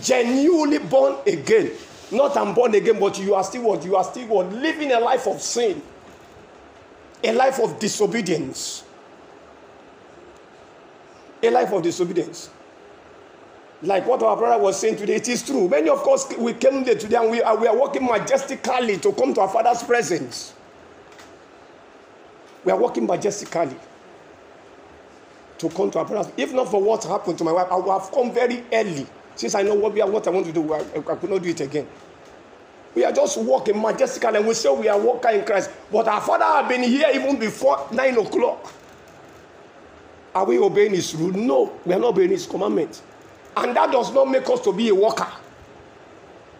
genuinely 0.00 0.78
born 0.78 1.16
again. 1.26 1.70
Not 2.10 2.36
I'm 2.36 2.54
born 2.54 2.74
again, 2.74 2.98
but 2.98 3.18
you 3.18 3.34
are 3.34 3.44
still 3.44 3.62
what? 3.62 3.84
You 3.84 3.96
are 3.96 4.04
still 4.04 4.26
what? 4.28 4.52
Living 4.52 4.92
a 4.92 5.00
life 5.00 5.26
of 5.26 5.40
sin, 5.40 5.80
a 7.24 7.32
life 7.32 7.58
of 7.60 7.78
disobedience. 7.78 8.84
A 11.42 11.50
life 11.50 11.72
of 11.72 11.82
disobedience. 11.82 12.50
Like 13.82 14.06
what 14.06 14.22
our 14.22 14.36
brother 14.36 14.62
was 14.62 14.78
saying 14.78 14.96
today, 14.96 15.16
it 15.16 15.28
is 15.28 15.42
true. 15.42 15.68
Many 15.68 15.88
of 15.88 16.06
us, 16.06 16.32
we 16.38 16.54
came 16.54 16.84
there 16.84 16.94
today 16.94 17.16
and 17.16 17.30
we 17.30 17.42
are, 17.42 17.56
we 17.56 17.66
are 17.66 17.76
walking 17.76 18.04
majestically 18.06 18.96
to 18.98 19.12
come 19.12 19.34
to 19.34 19.40
our 19.40 19.48
Father's 19.48 19.82
presence. 19.82 20.54
We 22.64 22.70
are 22.70 22.78
walking 22.78 23.06
majestically 23.06 23.76
to 25.58 25.68
come 25.70 25.90
to 25.90 25.98
our 25.98 26.06
Father's. 26.06 26.32
If 26.36 26.52
not 26.52 26.70
for 26.70 26.80
what 26.80 27.02
happened 27.02 27.38
to 27.38 27.44
my 27.44 27.52
wife, 27.52 27.66
I 27.72 27.76
would 27.76 27.90
have 27.90 28.10
come 28.12 28.32
very 28.32 28.64
early. 28.72 29.06
Since 29.34 29.56
I 29.56 29.62
know 29.62 29.74
what, 29.74 29.94
we 29.94 30.00
are, 30.00 30.08
what 30.08 30.26
I 30.28 30.30
want 30.30 30.46
to 30.46 30.52
do, 30.52 30.72
I, 30.72 30.78
I 30.78 31.16
could 31.16 31.30
not 31.30 31.42
do 31.42 31.48
it 31.48 31.60
again. 31.60 31.88
We 32.94 33.04
are 33.04 33.12
just 33.12 33.38
walking 33.38 33.80
majestically 33.80 34.36
and 34.38 34.46
we 34.46 34.54
say 34.54 34.74
we 34.74 34.88
are 34.88 34.98
walking 34.98 35.40
in 35.40 35.44
Christ. 35.44 35.70
But 35.90 36.08
our 36.08 36.20
Father 36.20 36.44
had 36.44 36.68
been 36.68 36.82
here 36.82 37.08
even 37.14 37.38
before 37.38 37.88
9 37.90 38.18
o'clock. 38.18 38.72
Are 40.34 40.44
we 40.44 40.58
obeying 40.58 40.94
His 40.94 41.14
rule? 41.14 41.32
No, 41.32 41.72
we 41.84 41.94
are 41.94 41.98
not 41.98 42.08
obeying 42.08 42.30
His 42.30 42.46
commandments. 42.46 43.02
And 43.56 43.76
that 43.76 43.90
does 43.92 44.12
not 44.12 44.30
make 44.30 44.48
us 44.48 44.60
to 44.62 44.72
be 44.72 44.88
a 44.88 44.94
worker. 44.94 45.28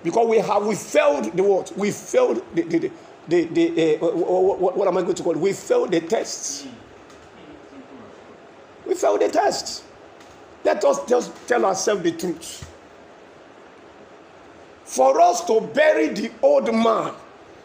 Because 0.03 0.27
we 0.29 0.39
have 0.39 0.67
we 0.67 0.75
failed 0.75 1.37
the 1.37 1.43
what? 1.43 1.77
We 1.77 1.91
failed 1.91 2.43
the 2.55 2.63
the, 2.63 2.91
the, 3.29 3.45
the, 3.47 3.97
uh, 3.99 4.07
what, 4.11 4.77
what 4.77 4.89
am 4.89 4.97
I 4.97 5.03
going 5.03 5.15
to 5.15 5.23
call 5.23 5.33
it? 5.33 5.39
We 5.39 5.53
failed 5.53 5.93
the 5.93 6.01
tests. 6.01 6.67
We 8.85 8.95
failed 8.95 9.21
the 9.21 9.29
tests. 9.29 9.85
Let 10.65 10.85
us 10.85 11.05
just 11.07 11.33
tell 11.47 11.65
ourselves 11.65 12.03
the 12.03 12.13
truth. 12.13 12.69
For 14.93 15.19
us 15.23 15.43
to 15.47 15.59
bury 15.73 16.09
the 16.09 16.31
old 16.43 16.67
man, 16.67 17.15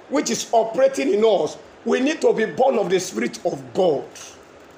which 0.07 0.29
is 0.29 0.47
operating 0.53 1.13
in 1.13 1.25
us, 1.25 1.57
we 1.83 1.99
need 1.99 2.21
to 2.21 2.31
be 2.31 2.45
born 2.45 2.79
of 2.79 2.89
the 2.89 3.01
Spirit 3.01 3.45
of 3.45 3.61
God. 3.73 4.05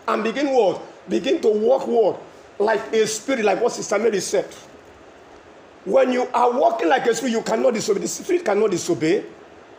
And 0.08 0.24
begin 0.24 0.48
what? 0.50 0.82
Begin 1.08 1.40
to 1.42 1.48
walk 1.48 1.86
what? 1.86 2.20
Like 2.58 2.92
a 2.92 3.06
spirit, 3.06 3.46
like 3.46 3.62
what 3.62 3.74
Sister 3.74 4.00
Mary 4.00 4.20
said. 4.20 4.48
When 5.86 6.12
you 6.12 6.24
are 6.34 6.52
walking 6.52 6.90
like 6.90 7.06
a 7.06 7.14
spirit, 7.14 7.34
you 7.34 7.44
cannot 7.44 7.76
disobey. 7.76 8.00
The 8.00 8.08
spirit 8.08 8.44
cannot 8.44 8.72
disobey. 8.72 9.26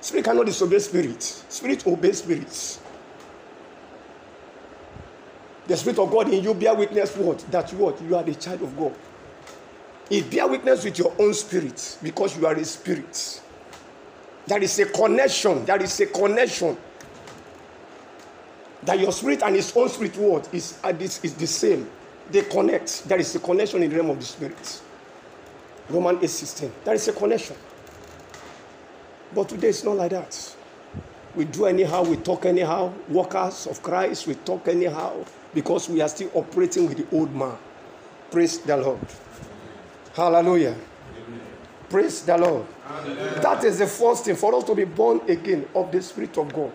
Spirit 0.00 0.24
cannot 0.26 0.46
disobey 0.46 0.78
spirit. 0.78 1.22
Spirit 1.24 1.84
obeys 1.88 2.18
spirits. 2.18 2.78
The 5.66 5.76
spirit 5.76 5.98
of 5.98 6.08
God 6.08 6.32
in 6.32 6.44
you 6.44 6.54
bear 6.54 6.76
witness 6.76 7.16
what? 7.16 7.40
That 7.50 7.68
what? 7.72 8.00
You 8.00 8.14
are 8.14 8.22
the 8.22 8.36
child 8.36 8.62
of 8.62 8.78
God. 8.78 8.94
It 10.10 10.28
bear 10.28 10.48
witness 10.48 10.84
with 10.84 10.98
your 10.98 11.14
own 11.18 11.32
spirit 11.34 11.98
because 12.02 12.36
you 12.36 12.44
are 12.44 12.54
a 12.54 12.64
spirit. 12.64 13.40
There 14.46 14.60
is 14.60 14.78
a 14.80 14.86
connection. 14.86 15.64
There 15.64 15.80
is 15.80 16.00
a 16.00 16.06
connection. 16.06 16.76
That 18.82 18.98
your 18.98 19.12
spirit 19.12 19.42
and 19.42 19.54
his 19.54 19.74
own 19.76 19.88
spirit 19.88 20.16
what 20.16 20.52
is, 20.52 20.78
uh, 20.82 20.92
is, 20.98 21.22
is 21.22 21.34
the 21.34 21.46
same. 21.46 21.88
They 22.30 22.42
connect. 22.42 23.08
There 23.08 23.20
is 23.20 23.34
a 23.36 23.38
connection 23.38 23.82
in 23.84 23.90
the 23.90 23.96
realm 23.96 24.10
of 24.10 24.18
the 24.18 24.24
spirit. 24.24 24.82
Roman 25.88 26.18
8 26.22 26.28
16. 26.28 26.72
There 26.84 26.94
is 26.94 27.06
a 27.06 27.12
connection. 27.12 27.56
But 29.32 29.48
today 29.48 29.68
it's 29.68 29.84
not 29.84 29.96
like 29.96 30.10
that. 30.10 30.56
We 31.36 31.44
do 31.44 31.66
anyhow, 31.66 32.02
we 32.02 32.16
talk 32.16 32.46
anyhow. 32.46 32.92
Workers 33.08 33.68
of 33.68 33.80
Christ, 33.82 34.26
we 34.26 34.34
talk 34.34 34.66
anyhow 34.66 35.24
because 35.54 35.88
we 35.88 36.00
are 36.00 36.08
still 36.08 36.30
operating 36.34 36.88
with 36.88 36.98
the 36.98 37.16
old 37.16 37.32
man. 37.34 37.56
Praise 38.30 38.58
the 38.58 38.76
Lord. 38.76 38.98
Hallelujah. 40.14 40.76
Praise 41.88 42.22
the 42.22 42.36
Lord. 42.36 42.66
That 43.42 43.64
is 43.64 43.78
the 43.78 43.86
first 43.86 44.24
thing 44.24 44.36
for 44.36 44.54
us 44.54 44.64
to 44.64 44.74
be 44.74 44.84
born 44.84 45.20
again 45.28 45.66
of 45.74 45.90
the 45.90 46.02
Spirit 46.02 46.36
of 46.38 46.52
God. 46.52 46.72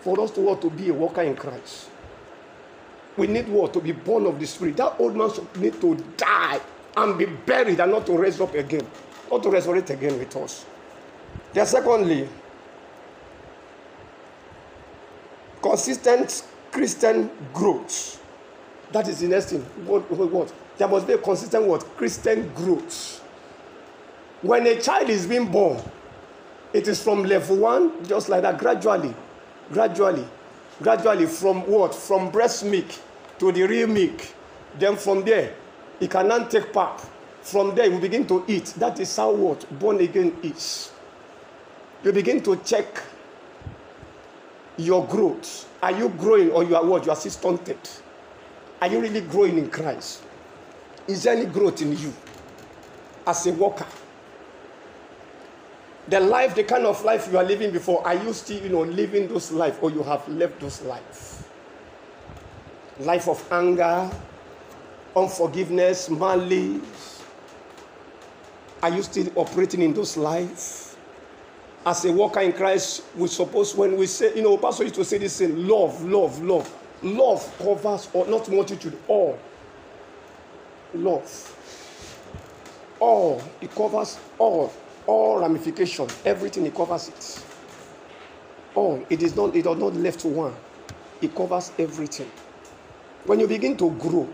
For 0.00 0.20
us 0.20 0.30
to 0.32 0.40
want 0.40 0.60
to 0.62 0.70
be 0.70 0.88
a 0.88 0.92
worker 0.94 1.22
in 1.22 1.34
Christ. 1.36 1.88
We 3.16 3.26
need 3.28 3.48
what? 3.48 3.72
To 3.74 3.80
be 3.80 3.92
born 3.92 4.26
of 4.26 4.40
the 4.40 4.46
Spirit. 4.46 4.76
That 4.76 4.96
old 4.98 5.16
man 5.16 5.32
should 5.32 5.56
need 5.56 5.80
to 5.80 5.94
die 6.16 6.60
and 6.96 7.18
be 7.18 7.26
buried 7.26 7.80
and 7.80 7.92
not 7.92 8.06
to 8.06 8.16
raise 8.16 8.40
up 8.40 8.54
again. 8.54 8.86
Not 9.30 9.42
to 9.44 9.50
resurrect 9.50 9.90
again 9.90 10.18
with 10.18 10.36
us. 10.36 10.64
Then 11.52 11.66
secondly, 11.66 12.28
consistent 15.62 16.44
Christian 16.70 17.30
growth. 17.52 18.20
That 18.92 19.08
is 19.08 19.20
the 19.20 19.28
next 19.28 19.50
thing. 19.50 19.62
What, 19.86 20.10
what, 20.10 20.30
what? 20.30 20.52
There 20.76 20.88
must 20.88 21.06
be 21.06 21.12
a 21.12 21.18
consistent 21.18 21.64
what? 21.66 21.82
Christian 21.96 22.52
growth. 22.54 23.20
When 24.42 24.66
a 24.66 24.80
child 24.80 25.08
is 25.08 25.26
being 25.26 25.50
born, 25.50 25.80
it 26.72 26.88
is 26.88 27.02
from 27.02 27.24
level 27.24 27.56
one, 27.56 28.04
just 28.04 28.28
like 28.28 28.42
that, 28.42 28.58
gradually, 28.58 29.14
gradually, 29.72 30.26
gradually, 30.82 31.26
from 31.26 31.66
what? 31.66 31.94
From 31.94 32.30
breast 32.30 32.64
milk 32.64 32.86
to 33.38 33.52
the 33.52 33.62
real 33.62 33.86
milk. 33.86 34.20
Then 34.78 34.96
from 34.96 35.24
there, 35.24 35.54
he 36.00 36.08
can 36.08 36.28
now 36.28 36.44
take 36.44 36.72
pap. 36.72 37.00
From 37.42 37.74
there, 37.74 37.84
he 37.84 37.90
will 37.90 38.00
begin 38.00 38.26
to 38.26 38.44
eat. 38.48 38.66
That 38.78 38.98
is 38.98 39.16
how 39.16 39.32
what? 39.32 39.78
Born 39.78 40.00
again 40.00 40.36
is. 40.42 40.90
You 42.02 42.12
begin 42.12 42.42
to 42.42 42.56
check 42.56 43.02
your 44.76 45.06
growth. 45.06 45.68
Are 45.82 45.92
you 45.92 46.08
growing 46.08 46.50
or 46.50 46.64
you 46.64 46.74
are 46.74 46.84
what? 46.84 47.04
You 47.06 47.12
are 47.12 47.16
still 47.16 47.32
stunted. 47.32 47.78
Are 48.82 48.88
you 48.88 49.00
really 49.00 49.20
growing 49.20 49.58
in 49.58 49.70
Christ? 49.70 50.22
Is 51.06 51.24
there 51.24 51.36
any 51.36 51.46
growth 51.46 51.82
in 51.82 51.96
you 51.96 52.12
as 53.26 53.46
a 53.46 53.52
worker? 53.52 53.86
The 56.08 56.20
life, 56.20 56.54
the 56.54 56.64
kind 56.64 56.84
of 56.86 57.02
life 57.04 57.28
you 57.30 57.38
are 57.38 57.44
living 57.44 57.70
before, 57.70 58.06
are 58.06 58.14
you 58.14 58.32
still, 58.32 58.62
you 58.62 58.68
know, 58.68 58.82
living 58.82 59.28
those 59.28 59.52
life 59.52 59.82
or 59.82 59.90
you 59.90 60.02
have 60.02 60.26
left 60.28 60.60
those 60.60 60.82
life? 60.82 61.48
Life 63.00 63.28
of 63.28 63.52
anger, 63.52 64.10
unforgiveness, 65.16 66.08
malice. 66.10 67.22
Are 68.82 68.90
you 68.90 69.02
still 69.02 69.30
operating 69.34 69.82
in 69.82 69.94
those 69.94 70.16
life? 70.16 70.96
As 71.86 72.04
a 72.04 72.12
worker 72.12 72.40
in 72.40 72.52
Christ, 72.52 73.02
we 73.16 73.28
suppose 73.28 73.74
when 73.74 73.96
we 73.96 74.06
say, 74.06 74.34
you 74.36 74.42
know, 74.42 74.56
Pastor 74.56 74.84
used 74.84 74.94
to 74.96 75.04
say 75.04 75.18
this 75.18 75.40
in 75.40 75.68
love, 75.68 76.02
love, 76.04 76.40
love. 76.42 76.72
Love 77.02 77.58
covers 77.58 78.08
all, 78.14 78.24
not 78.26 78.48
multitude, 78.50 78.96
all 79.08 79.38
love. 80.94 81.50
All, 83.00 83.42
it 83.60 83.70
covers 83.74 84.18
all, 84.38 84.72
all 85.06 85.40
ramification, 85.40 86.08
everything, 86.24 86.66
it 86.66 86.74
covers 86.74 87.08
it. 87.08 87.44
All, 88.74 89.04
it 89.10 89.22
is 89.22 89.36
not, 89.36 89.54
it 89.54 89.66
is 89.66 89.76
not 89.76 89.94
left 89.94 90.20
to 90.20 90.28
one. 90.28 90.54
It 91.20 91.34
covers 91.34 91.72
everything. 91.78 92.30
When 93.24 93.40
you 93.40 93.48
begin 93.48 93.76
to 93.78 93.90
grow, 93.92 94.28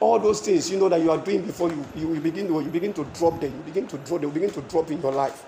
all 0.00 0.18
those 0.18 0.40
things 0.40 0.70
you 0.70 0.78
know 0.78 0.88
that 0.88 1.00
you 1.00 1.10
are 1.10 1.18
doing 1.18 1.42
before 1.42 1.70
you, 1.70 1.84
you, 1.96 2.20
begin 2.20 2.46
to 2.48 2.60
you 2.60 2.68
begin 2.70 2.92
to 2.92 3.04
drop 3.18 3.40
them. 3.40 3.52
You 3.52 3.62
begin 3.72 3.86
to 3.88 3.98
drop 3.98 4.20
them, 4.20 4.30
you 4.30 4.34
begin 4.34 4.50
to 4.50 4.60
drop 4.62 4.90
in 4.90 5.00
your 5.00 5.12
life. 5.12 5.44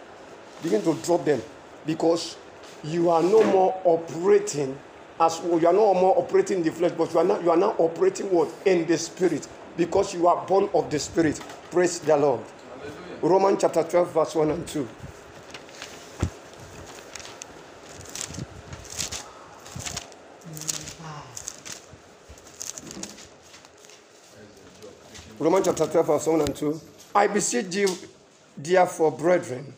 Begin 0.63 0.83
to 0.83 0.95
drop 1.05 1.25
them 1.25 1.43
because 1.85 2.37
you 2.83 3.11
are 3.11 3.23
no 3.23 3.43
more 3.45 3.81
operating 3.85 4.79
as 5.19 5.41
well, 5.41 5.61
you 5.61 5.67
are 5.67 5.73
no 5.73 5.95
more 5.95 6.19
operating 6.19 6.59
in 6.59 6.63
the 6.65 6.71
flesh, 6.73 6.93
but 6.97 7.13
you 7.13 7.19
are 7.19 7.25
now 7.25 7.41
you 7.41 7.51
are 7.51 7.57
now 7.57 7.75
operating 7.79 8.31
what 8.31 8.53
in 8.67 8.87
the 8.87 8.99
spirit 8.99 9.49
because 9.77 10.15
you 10.15 10.27
are 10.27 10.47
born 10.47 10.69
of 10.75 10.91
the 10.91 10.99
spirit. 10.99 11.41
Praise 11.71 11.99
the 12.01 12.17
Lord. 12.17 12.41
Hallelujah. 12.79 13.19
Romans 13.23 13.59
chapter 13.61 13.83
12, 13.83 14.13
verse 14.13 14.35
1 14.35 14.51
and 14.51 14.69
2. 14.69 14.89
Romans 25.39 25.67
chapter 25.67 25.87
12, 25.87 26.07
verse 26.07 26.27
1 26.27 26.41
and 26.41 26.57
2. 26.57 26.81
I 27.15 27.27
beseech 27.27 27.75
you, 27.75 27.89
therefore, 28.57 29.13
brethren, 29.13 29.75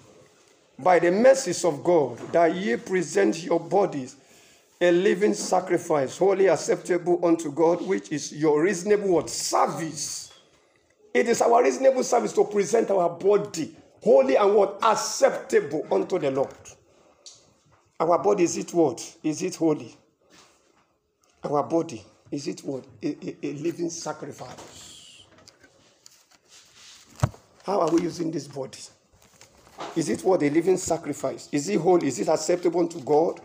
by 0.79 1.01
the 1.01 1.11
mercies 1.11 1.65
of 1.65 1.83
God, 1.83 2.19
that 2.33 2.55
ye 2.55 2.77
present 2.77 3.43
your 3.43 3.59
bodies 3.59 4.17
a 4.81 4.93
living 4.93 5.35
sacrifice, 5.35 6.19
wholly 6.19 6.47
acceptable 6.47 7.25
unto 7.25 7.51
God, 7.51 7.87
which 7.87 8.13
is 8.13 8.33
your 8.33 8.63
reasonable 8.63 9.09
what? 9.09 9.31
Service. 9.31 10.33
It 11.13 11.29
is 11.29 11.43
our 11.43 11.63
reasonable 11.63 12.05
service 12.05 12.33
to 12.35 12.45
present 12.45 12.91
our 12.91 13.11
body 13.11 13.75
holy 14.03 14.37
and 14.37 14.55
what? 14.55 14.79
Acceptable 14.83 15.87
unto 15.91 16.19
the 16.19 16.31
Lord. 16.31 16.55
Our 18.01 18.23
body, 18.23 18.45
is 18.45 18.57
it 18.57 18.73
what? 18.73 19.17
Is 19.23 19.43
it 19.43 19.57
holy? 19.57 19.97
Our 21.43 21.63
body, 21.65 22.05
is 22.31 22.47
it 22.47 22.61
what? 22.61 22.85
A, 23.03 23.09
a, 23.09 23.37
a 23.43 23.53
living 23.55 23.91
sacrifice. 23.91 25.25
How 27.65 27.81
are 27.81 27.91
we 27.91 28.03
using 28.03 28.31
this 28.31 28.47
body? 28.47 28.79
Is 29.97 30.09
it 30.09 30.23
what? 30.23 30.43
A 30.43 30.51
living 30.51 30.77
sacrifice? 30.77 31.49
Is 31.51 31.69
it 31.69 31.81
holy? 31.81 32.07
Is 32.07 32.21
it 32.21 32.29
acceptable 32.29 32.87
to 32.87 33.01
God? 33.01 33.41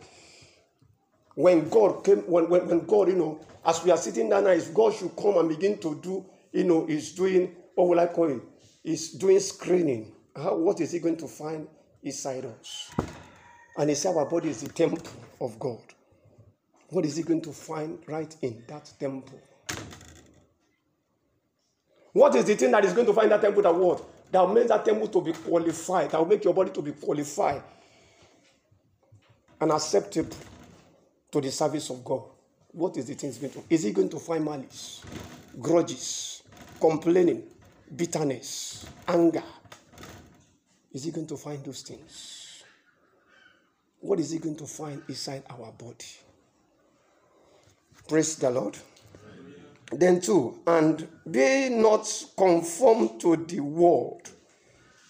When 1.35 1.69
God 1.69 2.03
came, 2.03 2.19
when, 2.19 2.49
when, 2.49 2.67
when 2.67 2.85
God, 2.85 3.07
you 3.07 3.15
know, 3.15 3.39
as 3.65 3.83
we 3.83 3.91
are 3.91 3.97
sitting 3.97 4.29
down 4.29 4.43
now, 4.43 4.51
if 4.51 4.73
God 4.73 4.93
should 4.93 5.15
come 5.15 5.37
and 5.37 5.49
begin 5.49 5.77
to 5.79 5.99
do, 6.01 6.25
you 6.51 6.63
know, 6.63 6.85
is 6.87 7.11
doing, 7.13 7.55
what 7.75 7.89
will 7.89 7.99
I 7.99 8.07
call 8.07 8.29
it? 8.29 8.41
Is 8.83 9.11
doing 9.11 9.39
screening. 9.39 10.11
How, 10.35 10.55
what 10.55 10.79
is 10.81 10.91
he 10.91 10.99
going 10.99 11.17
to 11.17 11.27
find 11.27 11.67
inside 12.03 12.45
us? 12.45 12.91
And 13.77 13.89
he 13.89 13.95
said 13.95 14.15
our 14.15 14.25
body 14.25 14.49
is 14.49 14.61
the 14.61 14.69
temple 14.69 15.11
of 15.41 15.57
God. 15.59 15.81
What 16.89 17.05
is 17.05 17.15
he 17.15 17.23
going 17.23 17.41
to 17.41 17.51
find 17.51 17.97
right 18.07 18.35
in 18.41 18.63
that 18.67 18.91
temple? 18.99 19.39
What 22.11 22.35
is 22.35 22.45
the 22.45 22.55
thing 22.55 22.69
that 22.71 22.85
is 22.85 22.93
going 22.93 23.07
to 23.07 23.13
find 23.13 23.31
that 23.31 23.41
temple 23.41 23.63
that 23.63 23.73
what? 23.73 24.03
That 24.31 24.41
will 24.41 24.53
make 24.53 24.67
that 24.67 24.85
temple 24.85 25.07
to 25.07 25.21
be 25.21 25.33
qualified. 25.33 26.11
That 26.11 26.19
will 26.19 26.27
make 26.27 26.43
your 26.43 26.53
body 26.53 26.69
to 26.71 26.81
be 26.81 26.91
qualified 26.91 27.63
and 29.59 29.71
acceptable 29.71 30.35
to 31.33 31.41
the 31.41 31.51
service 31.51 31.89
of 31.89 32.05
God. 32.05 32.21
What 32.71 32.95
is 32.95 33.07
the 33.07 33.15
thing 33.15 33.33
going 33.41 33.51
to? 33.53 33.63
Is 33.69 33.83
he 33.83 33.91
going 33.91 34.09
to 34.09 34.19
find 34.19 34.45
malice, 34.45 35.01
grudges, 35.59 36.43
complaining, 36.79 37.43
bitterness, 37.95 38.85
anger? 39.07 39.43
Is 40.93 41.03
he 41.03 41.11
going 41.11 41.27
to 41.27 41.37
find 41.37 41.63
those 41.65 41.81
things? 41.81 42.63
What 43.99 44.19
is 44.19 44.31
he 44.31 44.37
going 44.37 44.57
to 44.57 44.65
find 44.65 45.01
inside 45.09 45.43
our 45.49 45.71
body? 45.71 46.05
Praise 48.07 48.35
the 48.35 48.51
Lord. 48.51 48.77
Then, 49.91 50.21
two, 50.21 50.59
and 50.67 51.07
be 51.29 51.69
not 51.69 52.07
conformed 52.37 53.21
to 53.21 53.37
the 53.37 53.59
world, 53.59 54.29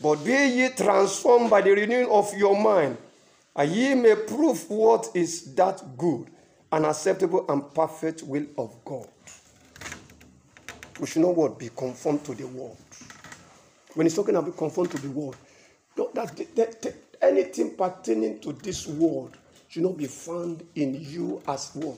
but 0.01 0.23
be 0.23 0.31
ye 0.31 0.69
transformed 0.69 1.49
by 1.49 1.61
the 1.61 1.71
renewing 1.71 2.09
of 2.09 2.33
your 2.37 2.59
mind, 2.59 2.97
and 3.55 3.71
ye 3.71 3.93
may 3.95 4.15
prove 4.15 4.69
what 4.69 5.09
is 5.13 5.53
that 5.55 5.97
good 5.97 6.29
and 6.71 6.85
acceptable 6.85 7.45
and 7.49 7.73
perfect 7.73 8.23
will 8.23 8.45
of 8.57 8.75
God. 8.83 9.07
We 10.99 11.07
should 11.07 11.21
not 11.21 11.35
what 11.35 11.59
be 11.59 11.69
conformed 11.75 12.23
to 12.25 12.33
the 12.33 12.47
world. 12.47 12.77
When 13.93 14.05
he's 14.05 14.15
talking 14.15 14.35
about 14.35 14.57
conformed 14.57 14.91
to 14.91 15.01
the 15.01 15.09
world, 15.09 15.35
that, 15.95 16.13
that, 16.15 16.81
that, 16.81 16.95
anything 17.21 17.75
pertaining 17.75 18.39
to 18.39 18.53
this 18.53 18.87
world 18.87 19.37
should 19.67 19.83
not 19.83 19.97
be 19.97 20.07
found 20.07 20.65
in 20.75 20.95
you 20.99 21.41
as 21.47 21.71
what 21.73 21.97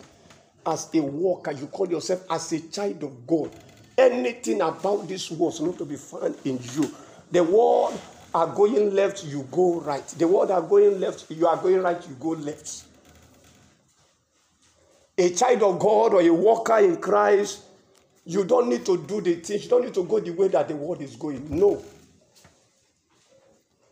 as 0.66 0.90
a 0.94 1.00
worker, 1.02 1.52
you 1.52 1.68
call 1.68 1.88
yourself 1.90 2.26
as 2.30 2.52
a 2.52 2.60
child 2.62 3.04
of 3.04 3.28
God. 3.28 3.52
Anything 3.98 4.62
about 4.62 5.08
this 5.08 5.32
world 5.32 5.54
is 5.54 5.62
not 5.62 5.78
to 5.78 5.86
be 5.86 5.96
found 5.96 6.36
in 6.44 6.60
you. 6.74 6.94
The 7.32 7.44
world 7.44 8.00
are 8.36 8.48
going 8.48 8.94
left, 8.94 9.24
you 9.24 9.48
go 9.50 9.80
right. 9.80 10.06
The 10.10 10.28
world 10.28 10.52
are 10.52 10.62
going 10.62 11.00
left, 11.00 11.32
you 11.32 11.48
are 11.48 11.56
going 11.56 11.82
right, 11.82 12.06
you 12.06 12.16
go 12.20 12.32
left. 12.32 12.84
A 15.18 15.30
child 15.30 15.64
of 15.64 15.80
God 15.80 16.14
or 16.14 16.22
a 16.22 16.30
worker 16.30 16.80
in 16.80 16.98
Christ, 16.98 17.62
you 18.26 18.44
don't 18.44 18.68
need 18.68 18.86
to 18.88 18.98
do 18.98 19.22
the 19.22 19.36
things, 19.36 19.64
you 19.64 19.70
don't 19.70 19.86
need 19.86 19.94
to 19.94 20.04
go 20.04 20.20
the 20.20 20.32
way 20.32 20.50
that 20.50 20.68
the 20.68 20.76
world 20.76 21.02
is 21.02 21.16
going. 21.16 21.48
No. 21.50 21.82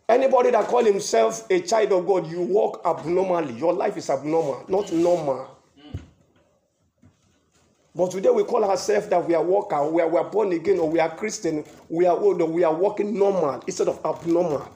Anybody 0.06 0.50
that 0.50 0.66
call 0.66 0.84
himself 0.84 1.50
a 1.50 1.62
child 1.62 1.92
of 1.92 2.06
God, 2.06 2.30
you 2.30 2.42
walk 2.42 2.82
abnormally. 2.84 3.54
Your 3.54 3.72
life 3.72 3.96
is 3.96 4.10
abnormal, 4.10 4.66
not 4.68 4.92
normal. 4.92 5.53
But 7.96 8.10
today 8.10 8.30
we 8.30 8.42
call 8.42 8.64
ourselves 8.64 9.06
that 9.08 9.24
we 9.24 9.34
are 9.34 9.42
worker, 9.42 9.88
we 9.88 10.02
are, 10.02 10.08
we 10.08 10.18
are 10.18 10.28
born 10.28 10.52
again, 10.52 10.80
or 10.80 10.90
we 10.90 10.98
are 10.98 11.14
Christian, 11.14 11.64
we 11.88 12.06
are 12.06 12.16
old, 12.16 12.42
or 12.42 12.48
we 12.48 12.64
are 12.64 12.74
walking 12.74 13.16
normal 13.16 13.62
instead 13.68 13.86
of 13.86 14.04
abnormal. 14.04 14.68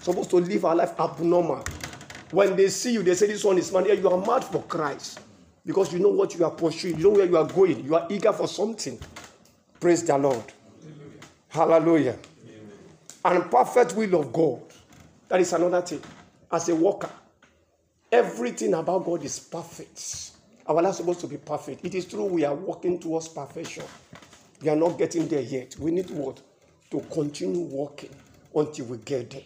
Supposed 0.00 0.30
to 0.30 0.36
live 0.36 0.64
our 0.64 0.74
life 0.74 0.98
abnormal. 0.98 1.64
When 2.32 2.56
they 2.56 2.66
see 2.68 2.94
you, 2.94 3.04
they 3.04 3.14
say, 3.14 3.28
This 3.28 3.44
one 3.44 3.58
is 3.58 3.70
man. 3.72 3.86
Yeah, 3.86 3.92
you 3.92 4.10
are 4.10 4.26
mad 4.26 4.42
for 4.42 4.60
Christ. 4.64 5.20
Because 5.64 5.92
you 5.92 6.00
know 6.00 6.08
what 6.08 6.34
you 6.34 6.44
are 6.44 6.50
pursuing, 6.50 6.98
you 6.98 7.04
know 7.04 7.10
where 7.10 7.26
you 7.26 7.36
are 7.36 7.46
going, 7.46 7.84
you 7.84 7.94
are 7.94 8.06
eager 8.10 8.32
for 8.32 8.48
something. 8.48 8.98
Praise 9.78 10.02
the 10.02 10.18
Lord. 10.18 10.42
Hallelujah. 11.48 11.78
Hallelujah. 11.80 12.18
And 13.24 13.50
perfect 13.50 13.94
will 13.94 14.20
of 14.20 14.32
God. 14.32 14.60
That 15.28 15.40
is 15.40 15.52
another 15.52 15.80
thing. 15.80 16.02
As 16.50 16.68
a 16.68 16.74
worker, 16.74 17.10
everything 18.10 18.74
about 18.74 19.04
God 19.04 19.24
is 19.24 19.38
perfect. 19.38 20.32
Our 20.66 20.80
life 20.80 20.92
is 20.92 20.96
supposed 20.98 21.20
to 21.20 21.26
be 21.26 21.36
perfect. 21.36 21.84
It 21.84 21.94
is 21.94 22.06
true 22.06 22.24
we 22.24 22.44
are 22.44 22.54
working 22.54 22.98
towards 22.98 23.28
perfection. 23.28 23.84
We 24.62 24.68
are 24.70 24.76
not 24.76 24.98
getting 24.98 25.28
there 25.28 25.42
yet. 25.42 25.78
We 25.78 25.90
need 25.90 26.10
what? 26.10 26.40
To 26.90 27.00
continue 27.00 27.60
working 27.60 28.10
until 28.54 28.86
we 28.86 28.98
get 28.98 29.30
there. 29.30 29.42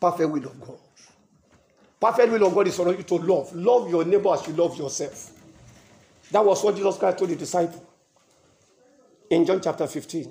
Perfect 0.00 0.30
will 0.30 0.44
of 0.44 0.60
God. 0.60 0.78
Perfect 2.00 2.32
will 2.32 2.46
of 2.46 2.54
God 2.54 2.66
is 2.66 2.76
for 2.76 2.92
you 2.92 3.02
to 3.02 3.14
love. 3.14 3.54
Love 3.54 3.88
your 3.88 4.04
neighbor 4.04 4.34
as 4.34 4.46
you 4.46 4.54
love 4.54 4.76
yourself. 4.76 5.30
That 6.32 6.44
was 6.44 6.62
what 6.64 6.74
Jesus 6.74 6.98
Christ 6.98 7.18
told 7.18 7.30
the 7.30 7.36
disciple 7.36 7.86
in 9.30 9.46
John 9.46 9.60
chapter 9.62 9.86
15. 9.86 10.30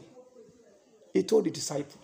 He 1.14 1.24
told 1.24 1.46
the 1.46 1.52
disciple, 1.52 2.00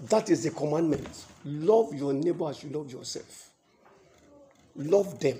That 0.00 0.28
is 0.28 0.44
the 0.44 0.50
commandment. 0.50 1.24
Love 1.44 1.94
your 1.94 2.12
neighbor 2.12 2.50
as 2.50 2.62
you 2.62 2.70
love 2.70 2.92
yourself. 2.92 3.50
Love 4.76 5.18
them. 5.20 5.38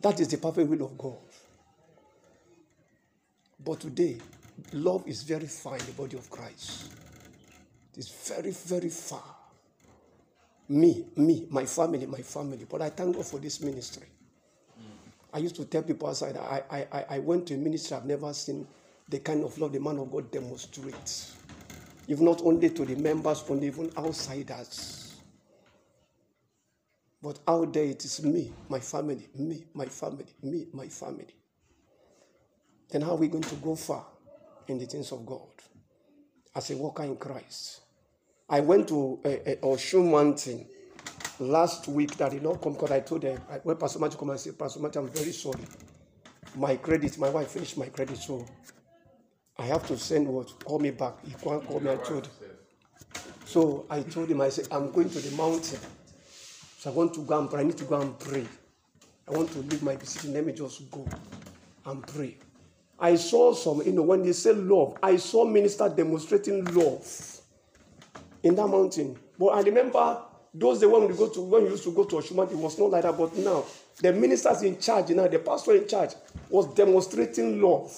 That 0.00 0.20
is 0.20 0.28
the 0.28 0.38
perfect 0.38 0.68
will 0.68 0.84
of 0.84 0.98
God. 0.98 1.16
But 3.64 3.80
today, 3.80 4.18
love 4.72 5.04
is 5.06 5.22
very 5.22 5.46
far 5.46 5.76
in 5.76 5.86
the 5.86 5.92
body 5.92 6.16
of 6.16 6.28
Christ. 6.28 6.90
It 7.92 7.98
is 7.98 8.08
very, 8.08 8.50
very 8.50 8.88
far. 8.88 9.22
Me, 10.68 11.04
me, 11.16 11.46
my 11.50 11.64
family, 11.66 12.06
my 12.06 12.22
family. 12.22 12.66
But 12.68 12.82
I 12.82 12.90
thank 12.90 13.14
God 13.14 13.26
for 13.26 13.38
this 13.38 13.60
ministry. 13.60 14.06
I 15.32 15.38
used 15.38 15.56
to 15.56 15.64
tell 15.64 15.82
people 15.82 16.08
outside, 16.08 16.36
I, 16.36 16.62
I, 16.92 17.04
I 17.10 17.18
went 17.20 17.46
to 17.46 17.54
a 17.54 17.56
ministry, 17.56 17.96
I've 17.96 18.04
never 18.04 18.32
seen 18.34 18.66
the 19.08 19.18
kind 19.18 19.44
of 19.44 19.56
love 19.58 19.72
the 19.72 19.80
man 19.80 19.98
of 19.98 20.10
God 20.10 20.30
demonstrates. 20.30 21.36
If 22.08 22.20
not 22.20 22.42
only 22.42 22.70
to 22.70 22.84
the 22.84 22.96
members, 22.96 23.42
but 23.42 23.62
even 23.62 23.90
outsiders. 23.96 25.01
But 27.22 27.38
out 27.46 27.72
there 27.72 27.84
it 27.84 28.04
is 28.04 28.22
me, 28.24 28.52
my 28.68 28.80
family, 28.80 29.28
me, 29.36 29.64
my 29.74 29.86
family, 29.86 30.26
me, 30.42 30.66
my 30.72 30.88
family. 30.88 31.34
Then 32.90 33.02
how 33.02 33.12
are 33.12 33.16
we 33.16 33.28
going 33.28 33.44
to 33.44 33.54
go 33.56 33.76
far 33.76 34.04
in 34.66 34.78
the 34.78 34.86
things 34.86 35.12
of 35.12 35.24
God 35.24 35.48
as 36.54 36.70
a 36.70 36.76
worker 36.76 37.04
in 37.04 37.16
Christ? 37.16 37.82
I 38.48 38.60
went 38.60 38.88
to 38.88 39.20
a, 39.24 39.52
a 39.52 39.56
Oshun 39.58 40.10
Mountain 40.10 40.66
last 41.38 41.86
week 41.86 42.16
that 42.16 42.32
did 42.32 42.42
not 42.42 42.60
come 42.60 42.72
because 42.72 42.90
I 42.90 43.00
told 43.00 43.22
them, 43.22 43.40
I 43.48 43.60
went 43.62 43.78
Pastor 43.78 44.00
Matthew 44.00 44.18
come 44.18 44.30
and 44.30 44.40
say, 44.40 44.50
Pastor 44.50 44.80
Matthew, 44.80 45.02
I'm 45.02 45.08
very 45.08 45.32
sorry. 45.32 45.62
My 46.56 46.76
credit, 46.76 47.16
my 47.18 47.30
wife 47.30 47.48
finished 47.48 47.78
my 47.78 47.86
credit, 47.86 48.18
so 48.18 48.44
I 49.58 49.62
have 49.66 49.86
to 49.86 49.96
send 49.96 50.26
what? 50.26 50.48
Call 50.64 50.80
me 50.80 50.90
back. 50.90 51.24
He 51.24 51.30
can't 51.32 51.64
call 51.66 51.80
me, 51.80 51.90
I 51.90 51.96
told. 51.96 52.28
So 53.44 53.86
I 53.88 54.02
told 54.02 54.28
him, 54.28 54.40
I 54.40 54.48
said, 54.48 54.66
I'm 54.72 54.90
going 54.90 55.08
to 55.08 55.20
the 55.20 55.34
mountain. 55.36 55.78
So 56.82 56.90
I 56.90 56.94
want 56.94 57.14
to 57.14 57.20
go 57.20 57.38
and 57.38 57.48
pray. 57.48 57.60
I 57.60 57.62
need 57.62 57.76
to 57.78 57.84
go 57.84 58.00
and 58.00 58.18
pray. 58.18 58.44
I 59.28 59.30
want 59.30 59.52
to 59.52 59.60
leave 59.60 59.84
my 59.84 59.94
position. 59.94 60.34
Let 60.34 60.44
me 60.44 60.52
just 60.52 60.90
go 60.90 61.06
and 61.86 62.04
pray. 62.04 62.36
I 62.98 63.14
saw 63.14 63.54
some, 63.54 63.82
you 63.82 63.92
know, 63.92 64.02
when 64.02 64.24
they 64.24 64.32
say 64.32 64.52
love, 64.52 64.98
I 65.00 65.14
saw 65.14 65.44
minister 65.44 65.88
demonstrating 65.88 66.64
love 66.74 67.40
in 68.42 68.56
that 68.56 68.66
mountain. 68.66 69.16
But 69.38 69.46
I 69.46 69.60
remember 69.60 70.22
those 70.52 70.80
days 70.80 70.88
when 70.88 71.06
we 71.06 71.14
go 71.14 71.28
to 71.28 71.40
when 71.42 71.62
we 71.62 71.70
used 71.70 71.84
to 71.84 71.92
go 71.92 72.02
to 72.02 72.16
Oshuman, 72.16 72.50
it 72.50 72.56
was 72.58 72.76
not 72.76 72.90
like 72.90 73.02
that. 73.04 73.16
But 73.16 73.36
now 73.36 73.64
the 74.00 74.12
ministers 74.12 74.62
in 74.62 74.80
charge, 74.80 75.10
you 75.10 75.14
know, 75.14 75.28
the 75.28 75.38
pastor 75.38 75.76
in 75.76 75.86
charge 75.86 76.14
was 76.50 76.66
demonstrating 76.74 77.62
love. 77.62 77.92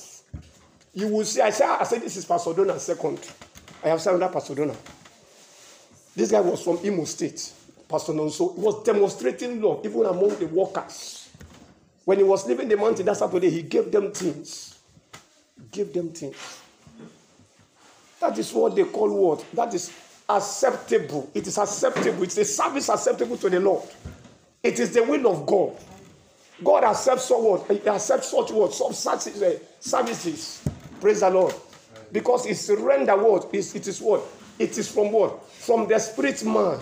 You 0.93 1.09
will 1.09 1.25
see, 1.25 1.41
I 1.41 1.49
say, 1.49 1.65
I 1.65 1.85
said, 1.85 2.03
this 2.03 2.19
is 2.19 2.27
Pastor 2.27 2.53
Dona 2.53 2.79
second. 2.79 3.19
I 3.83 3.89
have 3.89 4.03
said 4.03 4.19
that 4.19 4.31
Pastor 4.31 4.55
Dona. 4.55 4.77
This 6.15 6.31
guy 6.31 6.41
was 6.41 6.63
from 6.63 6.81
Imo 6.85 7.07
State. 7.07 7.51
Pastor 7.89 8.13
Nonso, 8.13 8.57
was 8.57 8.83
demonstrating 8.83 9.61
love 9.61 9.85
even 9.85 10.07
among 10.07 10.37
the 10.39 10.47
workers. 10.47 11.29
When 12.05 12.19
he 12.19 12.25
was 12.25 12.47
leaving 12.47 12.69
the 12.69 12.77
mountain 12.77 13.07
that 13.07 13.17
Saturday, 13.17 13.51
he 13.51 13.63
gave 13.63 13.91
them 13.91 14.13
things. 14.13 14.79
Give 15.71 15.93
them 15.93 16.11
things. 16.11 16.61
That 18.21 18.39
is 18.39 18.53
what 18.53 18.75
they 18.75 18.85
call 18.85 19.11
what? 19.11 19.45
That 19.53 19.75
is 19.75 19.93
acceptable. 20.29 21.31
It 21.35 21.47
is 21.47 21.59
acceptable. 21.59 22.23
It's 22.23 22.37
a 22.39 22.45
service 22.45 22.89
acceptable 22.89 23.37
to 23.39 23.51
the 23.51 23.61
Lord. 23.61 23.89
It 24.63 24.81
is 24.81 24.93
the 24.93 25.03
will 25.03 25.27
of 25.29 25.47
God. 25.47 25.77
God 26.63 26.85
accepts 26.85 27.25
so 27.25 27.39
what? 27.39 27.71
He 27.71 27.87
accepts 27.89 28.31
such 28.31 28.51
what? 28.51 28.73
Such 28.73 29.29
uh, 29.43 29.51
services. 29.81 30.63
Praise 31.01 31.21
the 31.21 31.31
Lord. 31.31 31.55
Because 32.13 32.47
it's 32.47 32.71
render 32.71 33.17
what? 33.17 33.53
It 33.53 33.87
is 33.87 34.01
what? 34.01 34.23
It 34.59 34.79
is 34.79 34.91
from 34.91 35.11
what? 35.13 35.47
From 35.51 35.89
the 35.89 35.99
spirit 35.99 36.45
man. 36.45 36.79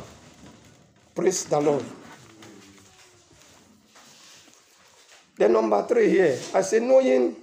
Praise 1.14 1.44
the 1.44 1.60
Lord. 1.60 1.84
Then 5.36 5.52
number 5.52 5.86
three 5.86 6.08
here, 6.08 6.38
I 6.54 6.62
say 6.62 6.80
knowing 6.80 7.36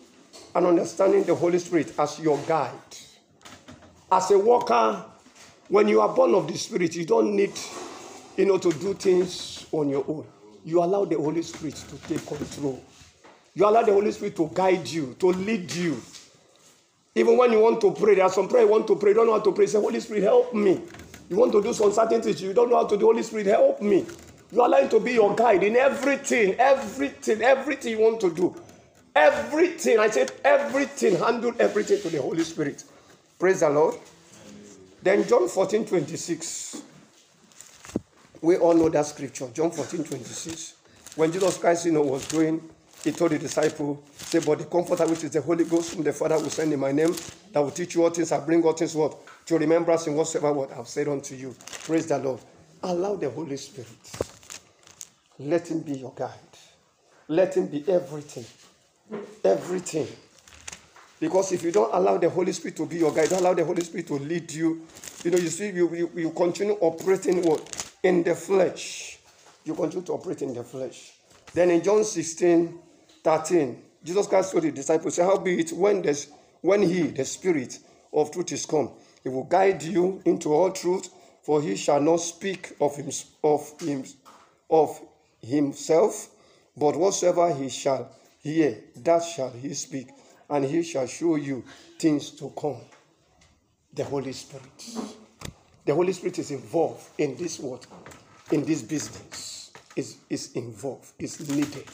and 0.56 0.66
understanding 0.66 1.24
the 1.24 1.36
Holy 1.36 1.60
Spirit 1.60 1.94
as 2.00 2.20
your 2.20 2.38
guide. 2.48 2.74
As 4.12 4.32
a 4.32 4.40
worker, 4.40 5.06
when 5.68 5.88
you 5.88 6.02
are 6.02 6.10
born 6.10 6.34
of 6.34 6.48
the 6.48 6.58
Spirit, 6.58 6.96
you 6.96 7.06
don't 7.06 7.36
need, 7.36 7.54
you 8.38 8.46
know, 8.46 8.58
to 8.58 8.72
do 8.72 8.94
things 8.96 9.68
on 9.72 9.90
your 9.90 10.04
own. 10.08 10.26
You 10.66 10.84
allow 10.84 11.06
the 11.06 11.16
Holy 11.18 11.44
Spirit 11.44 11.76
to 11.76 11.98
take 12.08 12.26
control. 12.26 12.84
You 13.54 13.68
allow 13.68 13.84
the 13.84 13.94
Holy 13.94 14.12
Spirit 14.12 14.36
to 14.38 14.50
guide 14.54 14.88
you, 14.88 15.16
to 15.20 15.28
lead 15.28 15.72
you. 15.72 16.02
Even 17.16 17.38
when 17.38 17.52
you 17.52 17.60
want 17.60 17.82
to 17.82 17.92
pray, 17.92 18.16
there 18.16 18.24
are 18.24 18.32
some 18.32 18.48
prayer 18.48 18.64
you 18.64 18.70
want 18.70 18.88
to 18.88 18.96
pray, 18.96 19.12
you 19.12 19.16
don't 19.16 19.28
know 19.28 19.34
how 19.34 19.40
to 19.40 19.52
pray. 19.52 19.68
Say, 19.68 19.80
Holy 19.80 20.00
Spirit, 20.00 20.24
help 20.24 20.54
me. 20.54 20.82
You 21.30 21.38
want 21.38 21.52
to 21.52 21.62
do 21.62 21.74
some 21.74 21.92
certain 21.92 22.22
things, 22.22 22.42
you 22.42 22.54
don't 22.54 22.70
know 22.70 22.78
how 22.78 22.88
to 22.88 22.98
do. 22.98 23.06
Holy 23.06 23.24
Spirit, 23.24 23.46
help 23.48 23.82
me. 23.82 24.06
You 24.52 24.62
are 24.62 24.68
allowing 24.68 24.90
to 24.90 25.00
be 25.00 25.14
your 25.14 25.36
guide 25.36 25.64
in 25.64 25.76
everything, 25.76 26.56
everything, 26.56 27.42
everything 27.44 27.92
you 27.92 28.00
want 28.00 28.20
to 28.22 28.32
do. 28.34 28.56
Everything, 29.16 30.00
I 30.00 30.10
said 30.10 30.32
everything, 30.44 31.16
handle 31.18 31.54
everything 31.60 32.02
to 32.02 32.10
the 32.10 32.22
Holy 32.22 32.44
Spirit. 32.44 32.84
Praise 33.38 33.60
the 33.60 33.70
Lord. 33.70 33.96
Then 35.04 35.28
John 35.28 35.48
14 35.48 35.86
26. 35.86 36.82
We 38.42 38.58
all 38.58 38.74
know 38.74 38.90
that 38.90 39.06
scripture, 39.06 39.48
John 39.54 39.72
14 39.72 40.04
26. 40.04 40.76
When 41.16 41.32
Jesus 41.32 41.58
Christ, 41.58 41.86
you 41.86 41.92
know, 41.92 42.02
was 42.02 42.26
going, 42.28 42.62
he 43.04 43.12
told 43.12 43.32
the 43.32 43.40
disciple, 43.40 44.02
say, 44.16 44.40
but 44.40 44.60
the 44.60 44.66
comforter 44.66 45.06
which 45.08 45.24
is 45.24 45.32
the 45.32 45.42
Holy 45.42 45.64
Ghost, 45.66 45.94
whom 45.94 46.04
the 46.04 46.14
Father 46.14 46.38
will 46.38 46.50
send 46.50 46.74
in 46.74 46.80
my 46.80 46.92
name, 46.92 47.14
that 47.52 47.60
will 47.60 47.72
teach 47.72 47.96
you 47.96 48.04
all 48.04 48.10
things, 48.10 48.32
I 48.32 48.40
bring 48.40 48.64
all 48.64 48.74
things 48.74 48.96
what? 48.96 49.18
To 49.50 49.58
remembrance 49.58 50.06
in 50.06 50.14
whatsoever 50.14 50.54
word 50.54 50.70
I've 50.78 50.88
said 50.88 51.08
unto 51.08 51.34
you. 51.34 51.56
Praise 51.82 52.06
the 52.06 52.20
Lord. 52.20 52.40
Allow 52.84 53.16
the 53.16 53.32
Holy 53.32 53.58
Spirit. 53.58 53.90
Let 55.40 55.72
him 55.72 55.80
be 55.80 55.94
your 55.94 56.14
guide. 56.16 56.30
Let 57.28 57.58
him 57.58 57.66
be 57.66 57.84
everything. 57.88 58.46
Everything. 59.44 60.08
Because 61.20 61.52
if 61.52 61.64
you 61.64 61.72
don't 61.72 61.92
allow 61.92 62.20
the 62.20 62.30
Holy 62.30 62.52
Spirit 62.52 62.78
to 62.78 62.86
be 62.86 62.98
your 62.98 63.12
guide, 63.12 63.30
don't 63.30 63.40
allow 63.40 63.56
the 63.56 63.66
Holy 63.66 63.82
Spirit 63.82 64.06
to 64.06 64.20
lead 64.20 64.52
you, 64.52 64.86
you 65.24 65.32
know, 65.32 65.38
you 65.40 65.48
see, 65.48 65.72
you, 65.72 65.96
you, 65.96 66.12
you 66.14 66.30
continue 66.30 66.74
operating 66.74 67.42
what? 67.42 67.92
In 68.04 68.22
the 68.22 68.36
flesh. 68.36 69.18
You 69.66 69.74
continue 69.74 70.06
to 70.06 70.14
operate 70.14 70.44
in 70.44 70.54
the 70.54 70.64
flesh. 70.64 71.14
Then 71.56 71.72
in 71.72 71.82
John 71.82 72.04
16, 72.04 72.78
13, 73.24 73.82
Jesus 74.04 74.28
Christ 74.28 74.52
told 74.52 74.66
the 74.66 74.72
disciples, 74.72 75.18
How 75.18 75.40
be 75.40 75.60
it 75.60 75.72
when 75.72 76.06
when 76.62 76.84
he, 76.84 77.08
the 77.08 77.26
Spirit 77.26 77.80
of 78.14 78.30
truth, 78.30 78.52
is 78.52 78.68
come, 78.68 78.92
he 79.24 79.30
will 79.30 79.44
guide 79.44 79.84
you 79.84 80.22
into 80.26 80.54
all 80.54 80.72
truth, 80.72 81.10
for 81.44 81.62
he 81.62 81.76
shall 81.76 82.02
not 82.02 82.18
speak 82.18 82.76
of 82.80 82.96
him 82.96 83.10
of 83.44 83.80
him 83.80 84.04
of 84.70 85.00
himself, 85.42 86.30
but 86.78 86.96
whatsoever 86.96 87.54
he 87.54 87.70
shall 87.70 88.12
hear, 88.42 88.78
that 88.98 89.24
shall 89.24 89.50
he 89.52 89.74
speak, 89.74 90.10
and 90.50 90.66
he 90.66 90.84
shall 90.84 91.08
show 91.08 91.36
you 91.36 91.64
things 91.98 92.32
to 92.32 92.52
come. 92.60 92.78
The 93.94 94.04
Holy 94.04 94.34
Spirit. 94.34 94.98
The 95.86 95.94
Holy 95.96 96.14
Spirit 96.14 96.40
is 96.40 96.52
involved 96.52 97.04
in 97.18 97.36
this 97.36 97.60
work, 97.60 97.82
In 98.52 98.64
this 98.64 98.82
business. 98.82 99.72
Is 99.96 100.18
is 100.30 100.54
involved, 100.54 101.12
is 101.20 101.50
needed. 101.50 101.90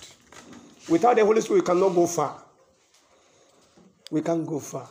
Without 0.89 1.15
the 1.15 1.25
Holy 1.25 1.41
Spirit, 1.41 1.61
we 1.61 1.65
cannot 1.65 1.89
go 1.95 2.05
far. 2.05 2.43
We 4.11 4.21
can't 4.21 4.45
go 4.45 4.59
far. 4.59 4.87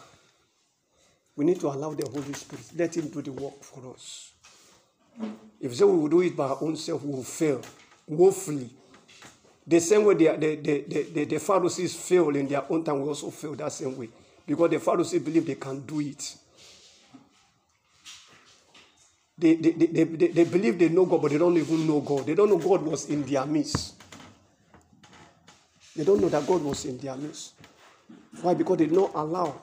We 1.36 1.44
need 1.44 1.60
to 1.60 1.68
allow 1.68 1.94
the 1.94 2.08
Holy 2.08 2.32
Spirit, 2.32 2.64
let 2.76 2.96
Him 2.96 3.08
do 3.08 3.22
the 3.22 3.32
work 3.32 3.62
for 3.62 3.92
us. 3.92 4.32
If 5.60 5.74
so, 5.74 5.86
we 5.86 5.98
will 5.98 6.08
do 6.08 6.20
it 6.20 6.36
by 6.36 6.48
our 6.48 6.58
own 6.60 6.76
self, 6.76 7.02
we 7.02 7.12
will 7.12 7.24
fail 7.24 7.60
woefully. 8.06 8.70
The 9.66 9.80
same 9.80 10.04
way 10.04 10.14
the, 10.14 10.36
the, 10.36 10.56
the, 10.56 11.02
the, 11.02 11.24
the 11.24 11.38
Pharisees 11.38 11.94
failed 11.94 12.36
in 12.36 12.46
their 12.46 12.70
own 12.70 12.84
time, 12.84 13.00
we 13.00 13.08
also 13.08 13.30
fail 13.30 13.54
that 13.54 13.72
same 13.72 13.96
way. 13.96 14.08
Because 14.46 14.70
the 14.70 14.78
Pharisees 14.78 15.22
believe 15.22 15.46
they 15.46 15.54
can 15.54 15.80
do 15.80 16.00
it. 16.00 16.36
They, 19.36 19.54
they, 19.56 19.70
they, 19.72 20.04
they, 20.04 20.26
they 20.28 20.44
believe 20.44 20.78
they 20.78 20.90
know 20.90 21.06
God, 21.06 21.22
but 21.22 21.30
they 21.32 21.38
don't 21.38 21.56
even 21.56 21.86
know 21.86 22.00
God. 22.00 22.26
They 22.26 22.34
don't 22.34 22.50
know 22.50 22.58
God 22.58 22.82
was 22.82 23.08
in 23.08 23.22
their 23.24 23.44
midst. 23.46 23.94
They 25.96 26.04
don't 26.04 26.20
know 26.20 26.28
that 26.28 26.46
God 26.46 26.62
was 26.62 26.84
in 26.84 26.98
their 26.98 27.16
midst. 27.16 27.54
Why? 28.42 28.54
Because 28.54 28.78
they 28.78 28.86
did 28.86 28.94
not 28.94 29.12
allow 29.14 29.60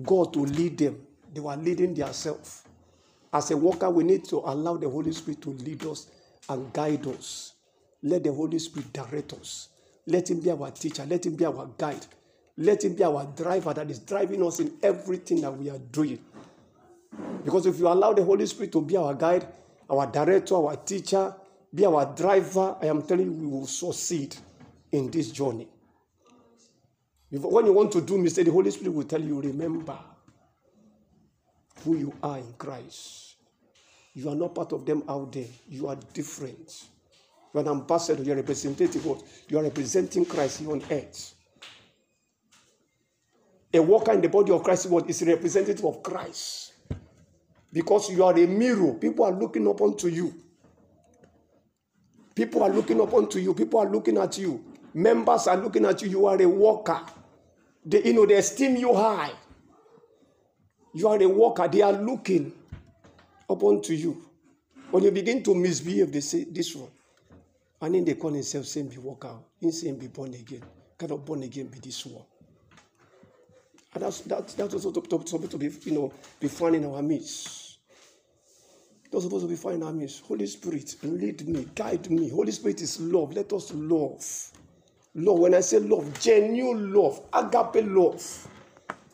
God 0.00 0.32
to 0.32 0.40
lead 0.40 0.78
them. 0.78 1.00
They 1.32 1.40
were 1.40 1.56
leading 1.56 1.94
themselves. 1.94 2.62
As 3.32 3.50
a 3.50 3.56
worker, 3.56 3.88
we 3.90 4.04
need 4.04 4.24
to 4.26 4.36
allow 4.36 4.76
the 4.76 4.88
Holy 4.88 5.12
Spirit 5.12 5.40
to 5.42 5.50
lead 5.50 5.84
us 5.86 6.08
and 6.48 6.72
guide 6.72 7.06
us. 7.06 7.54
Let 8.02 8.24
the 8.24 8.32
Holy 8.32 8.58
Spirit 8.58 8.92
direct 8.92 9.32
us. 9.34 9.68
Let 10.06 10.30
Him 10.30 10.40
be 10.40 10.50
our 10.50 10.70
teacher. 10.70 11.06
Let 11.06 11.24
Him 11.24 11.36
be 11.36 11.44
our 11.44 11.70
guide. 11.78 12.04
Let 12.56 12.84
Him 12.84 12.94
be 12.94 13.04
our 13.04 13.24
driver 13.36 13.72
that 13.72 13.90
is 13.90 14.00
driving 14.00 14.44
us 14.44 14.60
in 14.60 14.72
everything 14.82 15.40
that 15.42 15.52
we 15.56 15.70
are 15.70 15.78
doing. 15.78 16.18
Because 17.44 17.66
if 17.66 17.78
you 17.78 17.88
allow 17.88 18.12
the 18.12 18.24
Holy 18.24 18.46
Spirit 18.46 18.72
to 18.72 18.82
be 18.82 18.96
our 18.96 19.14
guide, 19.14 19.46
our 19.88 20.06
director, 20.06 20.56
our 20.56 20.76
teacher, 20.76 21.34
be 21.74 21.86
our 21.86 22.14
driver, 22.14 22.76
I 22.80 22.86
am 22.86 23.02
telling 23.02 23.26
you, 23.26 23.32
we 23.32 23.46
will 23.46 23.66
succeed 23.66 24.36
in 24.90 25.10
this 25.10 25.30
journey. 25.30 25.68
When 27.32 27.64
you 27.64 27.72
want 27.72 27.90
to 27.92 28.02
do 28.02 28.18
mistake, 28.18 28.44
the 28.44 28.52
Holy 28.52 28.70
Spirit 28.70 28.92
will 28.92 29.04
tell 29.04 29.20
you, 29.20 29.40
remember 29.40 29.98
who 31.82 31.96
you 31.96 32.12
are 32.22 32.36
in 32.36 32.52
Christ. 32.58 33.36
You 34.12 34.28
are 34.28 34.34
not 34.34 34.54
part 34.54 34.72
of 34.72 34.84
them 34.84 35.02
out 35.08 35.32
there. 35.32 35.46
You 35.66 35.88
are 35.88 35.96
different. 36.12 36.84
You 37.54 37.60
are 37.60 37.62
an 37.62 37.68
ambassador. 37.70 38.22
You 38.22 38.32
are 38.34 38.36
representative. 38.36 39.06
You 39.48 39.58
are 39.58 39.62
representing 39.62 40.26
Christ 40.26 40.60
here 40.60 40.70
on 40.70 40.82
earth. 40.90 41.34
A 43.72 43.80
worker 43.80 44.12
in 44.12 44.20
the 44.20 44.28
body 44.28 44.52
of 44.52 44.62
Christ 44.62 44.86
is 45.08 45.22
a 45.22 45.24
representative 45.24 45.86
of 45.86 46.02
Christ. 46.02 46.74
Because 47.72 48.10
you 48.10 48.22
are 48.22 48.38
a 48.38 48.46
mirror. 48.46 48.92
People 48.92 49.24
are 49.24 49.32
looking 49.32 49.66
up 49.66 49.80
onto 49.80 50.08
you. 50.08 50.34
People 52.34 52.62
are 52.62 52.68
looking 52.68 53.00
up 53.00 53.14
onto 53.14 53.38
you. 53.38 53.54
People 53.54 53.80
are 53.80 53.88
looking 53.88 54.18
at 54.18 54.36
you. 54.36 54.62
Members 54.92 55.46
are 55.46 55.56
looking 55.56 55.86
at 55.86 56.02
you. 56.02 56.10
You 56.10 56.26
are 56.26 56.40
a 56.40 56.46
worker. 56.46 57.00
They, 57.84 58.04
you 58.04 58.12
know, 58.12 58.26
they 58.26 58.34
esteem 58.34 58.76
you 58.76 58.94
high. 58.94 59.32
You 60.94 61.08
are 61.08 61.20
a 61.20 61.26
worker. 61.26 61.68
They 61.68 61.82
are 61.82 61.92
looking 61.92 62.52
upon 63.48 63.82
to 63.82 63.94
you. 63.94 64.22
When 64.90 65.02
you 65.02 65.10
begin 65.10 65.42
to 65.44 65.54
misbehave, 65.54 66.12
they 66.12 66.20
say, 66.20 66.44
this 66.44 66.74
one. 66.76 66.90
And 67.80 67.94
then 67.94 68.04
they 68.04 68.14
call 68.14 68.30
themselves 68.30 68.70
saying, 68.70 68.88
be 68.88 68.98
worker. 68.98 69.34
In 69.60 69.72
saying, 69.72 69.98
be 69.98 70.06
born 70.08 70.34
again. 70.34 70.62
Cannot 70.98 71.24
born 71.24 71.42
again 71.42 71.66
be 71.66 71.78
this 71.80 72.06
one. 72.06 72.24
And 73.94 74.02
that's, 74.04 74.20
that, 74.20 74.48
that's 74.48 74.74
also 74.74 74.92
supposed 74.92 75.50
to 75.50 75.58
be, 75.58 75.70
you 75.84 75.92
know, 75.92 76.12
be 76.38 76.48
found 76.48 76.76
in 76.76 76.84
our 76.84 77.02
midst. 77.02 77.78
That's 79.10 79.24
supposed 79.24 79.44
to 79.44 79.48
be 79.48 79.56
found 79.56 79.76
in 79.76 79.82
our 79.82 79.92
midst. 79.92 80.24
Holy 80.24 80.46
Spirit, 80.46 80.96
lead 81.02 81.46
me, 81.48 81.66
guide 81.74 82.10
me. 82.10 82.30
Holy 82.30 82.52
Spirit 82.52 82.80
is 82.80 83.00
love. 83.00 83.34
Let 83.34 83.52
us 83.52 83.72
love. 83.74 84.24
Love, 85.14 85.38
when 85.40 85.54
I 85.54 85.60
say 85.60 85.78
love, 85.78 86.18
genuine 86.20 86.92
love, 86.92 87.20
agape 87.32 87.84
love. 87.86 88.48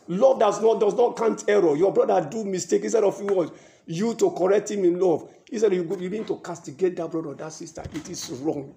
Love 0.07 0.39
does 0.39 0.63
not 0.63 0.81
does 0.81 0.95
not 0.95 1.17
count 1.17 1.45
error. 1.49 1.77
Your 1.77 1.93
brother 1.93 2.27
do 2.31 2.45
mistake 2.45 2.83
instead 2.85 3.05
of 3.05 3.21
you, 3.21 3.53
you 3.87 4.15
to 4.15 4.31
correct 4.31 4.71
him 4.71 4.85
in 4.85 4.99
love. 4.99 5.29
Instead 5.51 5.75
you 5.75 5.83
you 5.83 6.09
begin 6.09 6.25
to 6.25 6.37
castigate 6.37 6.97
that 6.97 7.11
brother 7.11 7.29
or 7.29 7.35
that 7.35 7.53
sister. 7.53 7.83
It 7.93 8.09
is 8.09 8.31
wrong. 8.43 8.75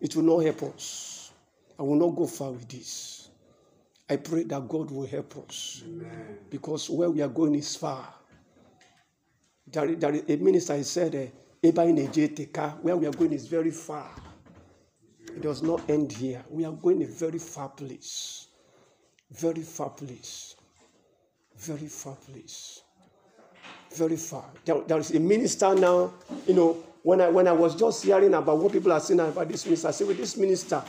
It 0.00 0.14
will 0.14 0.22
not 0.22 0.38
help 0.44 0.62
us. 0.74 1.32
I 1.78 1.82
will 1.82 1.96
not 1.96 2.16
go 2.16 2.26
far 2.26 2.52
with 2.52 2.68
this. 2.68 3.28
I 4.08 4.16
pray 4.16 4.44
that 4.44 4.68
God 4.68 4.90
will 4.90 5.06
help 5.06 5.36
us. 5.48 5.82
Amen. 5.84 6.38
Because 6.48 6.88
where 6.88 7.10
we 7.10 7.20
are 7.22 7.28
going 7.28 7.54
is 7.56 7.74
far. 7.74 8.14
There, 9.66 9.94
there, 9.96 10.20
a 10.28 10.36
minister 10.36 10.80
said, 10.84 11.32
uh, 11.64 12.70
where 12.82 12.96
we 12.96 13.06
are 13.06 13.10
going 13.10 13.32
is 13.32 13.48
very 13.48 13.72
far. 13.72 14.08
It 15.36 15.42
does 15.42 15.62
not 15.62 15.82
end 15.90 16.12
here. 16.12 16.42
We 16.48 16.64
are 16.64 16.72
going 16.72 17.02
a 17.02 17.06
very 17.06 17.38
far 17.38 17.68
place. 17.68 18.46
Very 19.30 19.60
far 19.60 19.90
place. 19.90 20.56
Very 21.58 21.88
far 21.88 22.14
place. 22.14 22.80
Very 23.94 24.16
far. 24.16 24.44
There, 24.64 24.80
there 24.86 24.98
is 24.98 25.10
a 25.10 25.20
minister 25.20 25.74
now, 25.74 26.14
you 26.46 26.54
know, 26.54 26.82
when 27.02 27.20
I 27.20 27.28
when 27.28 27.46
I 27.46 27.52
was 27.52 27.76
just 27.76 28.02
hearing 28.02 28.32
about 28.32 28.58
what 28.58 28.72
people 28.72 28.90
are 28.92 28.98
saying 28.98 29.20
about 29.20 29.46
this 29.48 29.66
minister, 29.66 29.88
I 29.88 29.90
say, 29.90 30.04
with 30.06 30.16
this 30.16 30.38
minister, 30.38 30.82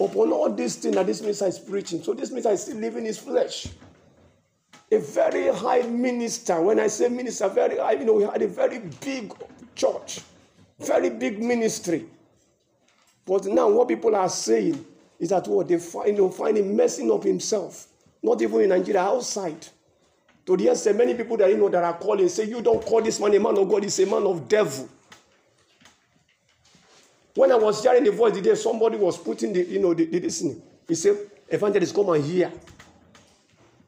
upon 0.00 0.32
all 0.32 0.50
these 0.50 0.76
things 0.76 0.94
that 0.94 1.06
this 1.06 1.20
minister 1.20 1.46
is 1.46 1.58
preaching, 1.58 2.02
so 2.02 2.14
this 2.14 2.30
minister 2.30 2.52
is 2.52 2.62
still 2.62 2.78
living 2.78 3.04
his 3.04 3.18
flesh. 3.18 3.68
A 4.90 4.98
very 4.98 5.54
high 5.54 5.82
minister. 5.82 6.58
When 6.60 6.80
I 6.80 6.86
say 6.86 7.08
minister, 7.10 7.50
very 7.50 7.76
high, 7.76 7.92
you 7.92 8.06
know, 8.06 8.14
we 8.14 8.24
had 8.24 8.40
a 8.40 8.48
very 8.48 8.78
big 9.04 9.34
church, 9.74 10.20
very 10.80 11.10
big 11.10 11.42
ministry. 11.42 12.06
But 13.26 13.46
now 13.46 13.68
what 13.70 13.88
people 13.88 14.14
are 14.14 14.28
saying 14.28 14.84
is 15.18 15.30
that 15.30 15.46
what 15.48 15.68
they 15.68 15.78
find, 15.78 16.08
you 16.08 16.22
know, 16.22 16.30
find 16.30 16.58
him 16.58 16.76
messing 16.76 17.10
up 17.10 17.24
himself. 17.24 17.88
Not 18.22 18.40
even 18.42 18.60
in 18.62 18.68
Nigeria, 18.70 19.02
outside. 19.02 19.66
To 20.46 20.56
the 20.56 20.68
extent 20.68 20.98
many 20.98 21.14
people 21.14 21.36
that 21.38 21.48
you 21.50 21.56
know 21.56 21.68
that 21.70 21.82
are 21.82 21.96
calling 21.96 22.28
say, 22.28 22.44
You 22.44 22.60
don't 22.60 22.84
call 22.84 23.00
this 23.00 23.18
man 23.18 23.34
a 23.34 23.40
man 23.40 23.56
of 23.56 23.68
God, 23.68 23.82
he's 23.82 23.98
a 24.00 24.06
man 24.06 24.24
of 24.24 24.46
devil. 24.48 24.88
When 27.34 27.50
I 27.50 27.56
was 27.56 27.82
hearing 27.82 28.04
the 28.04 28.12
voice 28.12 28.34
today, 28.34 28.54
somebody 28.54 28.96
was 28.96 29.18
putting 29.18 29.52
the, 29.52 29.64
you 29.64 29.80
know, 29.80 29.92
the, 29.94 30.04
the 30.04 30.20
listening, 30.20 30.62
he 30.86 30.94
said, 30.94 31.16
Evangelist, 31.48 31.94
come 31.94 32.10
and 32.10 32.24
hear. 32.24 32.52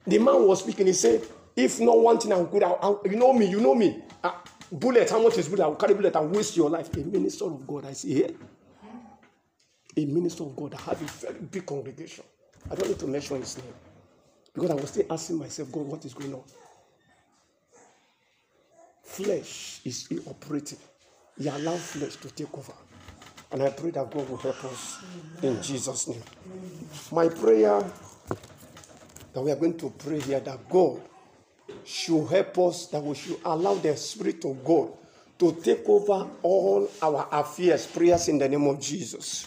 The 0.06 0.18
man 0.18 0.46
was 0.46 0.60
speaking, 0.60 0.86
he 0.86 0.92
said, 0.92 1.22
If 1.54 1.78
not 1.80 1.98
one 1.98 2.18
thing 2.18 2.32
I'm 2.32 2.46
good, 2.46 2.62
I'll, 2.62 2.78
I'll, 2.82 3.02
you 3.04 3.16
know 3.16 3.32
me, 3.32 3.46
you 3.46 3.60
know 3.60 3.74
me. 3.74 4.02
Uh, 4.24 4.32
bullet, 4.72 5.10
how 5.10 5.22
much 5.22 5.36
is 5.38 5.48
bullet? 5.48 5.62
I'll 5.62 5.76
carry 5.76 5.94
bullet 5.94 6.16
and 6.16 6.34
waste 6.34 6.56
your 6.56 6.70
life. 6.70 6.94
A 6.96 7.00
minister 7.00 7.44
of 7.44 7.66
God, 7.66 7.84
I 7.84 7.92
see 7.92 8.14
here 8.14 8.30
a 9.96 10.04
minister 10.04 10.42
of 10.44 10.54
God 10.54 10.72
that 10.72 10.80
had 10.80 11.00
a 11.00 11.04
very 11.04 11.40
big 11.40 11.66
congregation. 11.66 12.24
I 12.70 12.74
don't 12.74 12.88
need 12.88 12.98
to 12.98 13.06
mention 13.06 13.40
his 13.40 13.56
name 13.58 13.74
because 14.54 14.70
I 14.70 14.74
was 14.74 14.90
still 14.90 15.06
asking 15.10 15.38
myself, 15.38 15.70
God, 15.72 15.86
what 15.86 16.04
is 16.04 16.14
going 16.14 16.34
on? 16.34 16.42
Flesh 19.02 19.80
is 19.84 20.08
operating. 20.26 20.78
He 21.38 21.48
allowed 21.48 21.78
flesh 21.78 22.16
to 22.16 22.30
take 22.30 22.52
over. 22.56 22.72
And 23.52 23.62
I 23.62 23.70
pray 23.70 23.90
that 23.90 24.10
God 24.10 24.28
will 24.28 24.36
help 24.36 24.64
us 24.64 24.98
in 25.42 25.62
Jesus' 25.62 26.08
name. 26.08 26.22
My 27.12 27.28
prayer 27.28 27.82
that 29.32 29.40
we 29.40 29.52
are 29.52 29.56
going 29.56 29.78
to 29.78 29.90
pray 29.90 30.20
here 30.20 30.40
that 30.40 30.68
God 30.68 31.00
should 31.84 32.26
help 32.26 32.58
us, 32.58 32.86
that 32.86 33.02
we 33.02 33.14
should 33.14 33.38
allow 33.44 33.74
the 33.74 33.96
Spirit 33.96 34.44
of 34.44 34.64
God 34.64 34.90
to 35.38 35.52
take 35.62 35.88
over 35.88 36.28
all 36.42 36.90
our 37.02 37.28
affairs. 37.32 37.86
Prayers 37.86 38.28
in 38.28 38.38
the 38.38 38.48
name 38.48 38.66
of 38.66 38.80
Jesus. 38.80 39.46